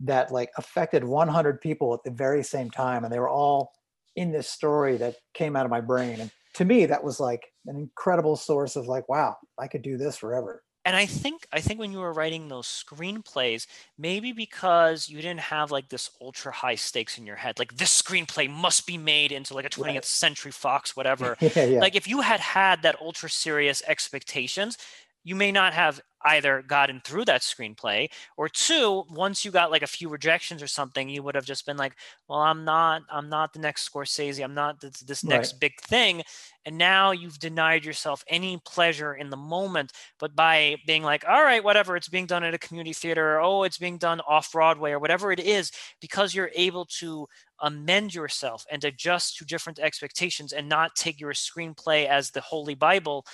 [0.00, 3.72] that like affected 100 people at the very same time and they were all
[4.16, 6.20] in this story that came out of my brain.
[6.20, 9.96] And to me that was like an incredible source of like wow i could do
[9.96, 13.66] this forever and I think I think when you were writing those screenplays,
[13.96, 18.02] maybe because you didn't have like this ultra high stakes in your head, like this
[18.02, 20.04] screenplay must be made into like a 20th right.
[20.04, 21.36] Century Fox, whatever.
[21.40, 21.80] yeah, yeah.
[21.80, 24.76] Like if you had had that ultra serious expectations,
[25.24, 29.82] you may not have either gotten through that screenplay or two once you got like
[29.82, 31.94] a few rejections or something you would have just been like
[32.28, 35.60] well i'm not i'm not the next scorsese i'm not this, this next right.
[35.60, 36.22] big thing
[36.64, 41.42] and now you've denied yourself any pleasure in the moment but by being like all
[41.42, 44.50] right whatever it's being done at a community theater or oh it's being done off
[44.50, 45.70] broadway or whatever it is
[46.00, 47.26] because you're able to
[47.60, 52.74] amend yourself and adjust to different expectations and not take your screenplay as the holy
[52.74, 53.24] bible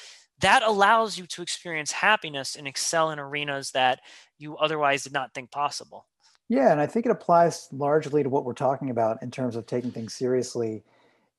[0.41, 4.01] that allows you to experience happiness and excel in arenas that
[4.38, 6.07] you otherwise did not think possible.
[6.49, 9.66] Yeah, and I think it applies largely to what we're talking about in terms of
[9.66, 10.82] taking things seriously,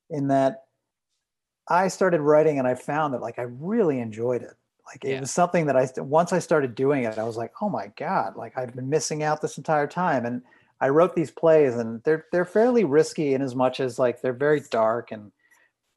[0.10, 0.64] in that
[1.68, 4.56] I started writing and I found that like I really enjoyed it.
[4.86, 5.20] Like it yeah.
[5.20, 8.36] was something that I once I started doing it, I was like, oh my god,
[8.36, 10.26] like I've been missing out this entire time.
[10.26, 10.42] And
[10.82, 14.34] I wrote these plays, and they're they're fairly risky in as much as like they're
[14.34, 15.32] very dark and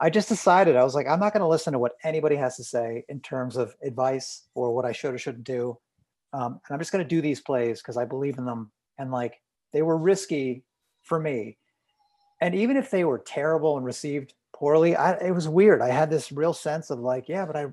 [0.05, 2.59] I just decided I was like, I'm not going to listen to what anybody has
[2.59, 5.78] to say in terms of advice or what I should or shouldn't do.
[6.34, 8.70] Um, and I'm just going to do these plays because I believe in them.
[8.98, 9.40] And like
[9.72, 10.62] they were risky
[11.05, 11.57] for me.
[12.42, 15.80] And even if they were terrible and received poorly, I, it was weird.
[15.80, 17.68] I had this real sense of like, yeah, but I,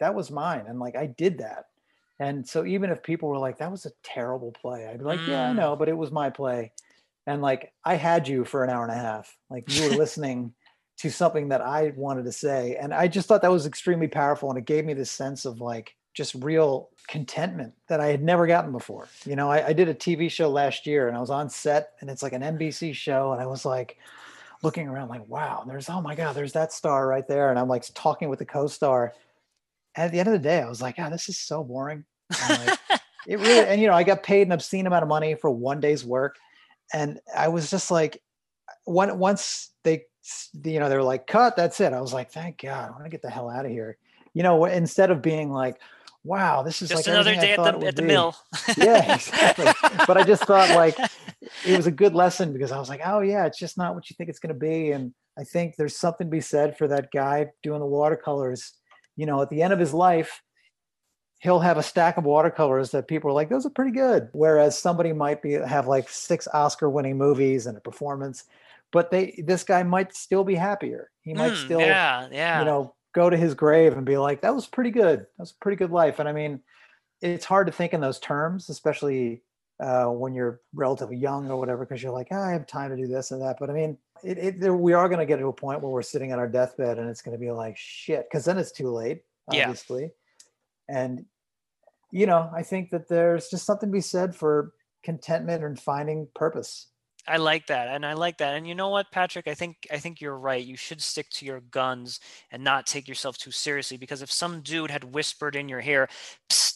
[0.00, 0.64] that was mine.
[0.66, 1.66] And like, I did that.
[2.18, 5.20] And so even if people were like, that was a terrible play, I'd be like,
[5.20, 5.28] mm.
[5.28, 5.56] yeah, I mm.
[5.56, 6.72] know, but it was my play.
[7.26, 9.36] And like, I had you for an hour and a half.
[9.50, 10.54] Like you were listening
[10.98, 12.76] to something that I wanted to say.
[12.76, 14.50] And I just thought that was extremely powerful.
[14.50, 18.46] And it gave me this sense of like just real contentment that I had never
[18.46, 19.08] gotten before.
[19.26, 21.90] You know, I, I, did a TV show last year and I was on set
[22.00, 23.32] and it's like an NBC show.
[23.32, 23.98] And I was like
[24.62, 27.50] looking around like, wow, there's, oh my God, there's that star right there.
[27.50, 29.12] And I'm like talking with the co-star.
[29.96, 32.04] At the end of the day, I was like, oh, this is so boring.
[32.48, 32.78] Like,
[33.26, 35.80] it really, and you know, I got paid an obscene amount of money for one
[35.80, 36.36] day's work.
[36.92, 38.22] And I was just like,
[38.84, 40.04] when, once they
[40.64, 41.92] you know, they were like, cut, that's it.
[41.92, 43.96] I was like, thank God, I want to get the hell out of here.
[44.32, 45.80] You know, instead of being like,
[46.24, 48.34] wow, this is just like another day at the, at the mill.
[48.76, 49.66] yeah, exactly.
[50.06, 50.96] but I just thought like
[51.66, 54.08] it was a good lesson because I was like, oh yeah, it's just not what
[54.10, 54.92] you think it's going to be.
[54.92, 58.72] And I think there's something to be said for that guy doing the watercolors.
[59.16, 60.42] You know, at the end of his life,
[61.40, 64.28] he'll have a stack of watercolors that people are like, those are pretty good.
[64.32, 68.44] Whereas somebody might be have like six Oscar winning movies and a performance
[68.94, 71.10] but they this guy might still be happier.
[71.22, 72.60] He might mm, still yeah, yeah.
[72.60, 75.18] you know, go to his grave and be like, that was pretty good.
[75.18, 76.20] That was a pretty good life.
[76.20, 76.60] And I mean,
[77.20, 79.42] it's hard to think in those terms, especially
[79.80, 82.96] uh, when you're relatively young or whatever, because you're like, oh, I have time to
[82.96, 83.56] do this and that.
[83.58, 85.90] But I mean, it, it there, we are going to get to a point where
[85.90, 88.70] we're sitting at our deathbed and it's going to be like, shit, because then it's
[88.70, 90.02] too late, obviously.
[90.88, 91.00] Yeah.
[91.00, 91.24] And,
[92.12, 94.72] you know, I think that there's just something to be said for
[95.02, 96.86] contentment and finding purpose.
[97.26, 98.54] I like that, and I like that.
[98.54, 99.48] And you know what, Patrick?
[99.48, 100.64] I think I think you're right.
[100.64, 102.20] You should stick to your guns
[102.50, 103.96] and not take yourself too seriously.
[103.96, 106.08] Because if some dude had whispered in your ear,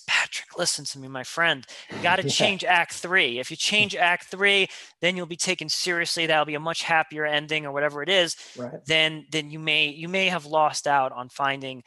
[0.06, 1.66] Patrick, listen to me, my friend.
[1.90, 2.30] You got to yeah.
[2.30, 3.38] change Act Three.
[3.38, 4.68] If you change Act Three,
[5.02, 6.26] then you'll be taken seriously.
[6.26, 8.36] That'll be a much happier ending, or whatever it is.
[8.56, 8.84] Right.
[8.86, 11.82] Then then you may you may have lost out on finding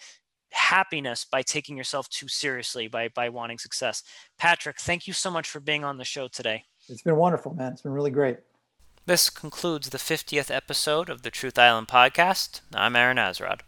[0.51, 4.03] happiness by taking yourself too seriously by by wanting success.
[4.37, 6.63] Patrick, thank you so much for being on the show today.
[6.89, 7.73] It's been wonderful, man.
[7.73, 8.37] It's been really great.
[9.07, 12.61] This concludes the 50th episode of the Truth Island podcast.
[12.73, 13.59] I'm Aaron Azrod.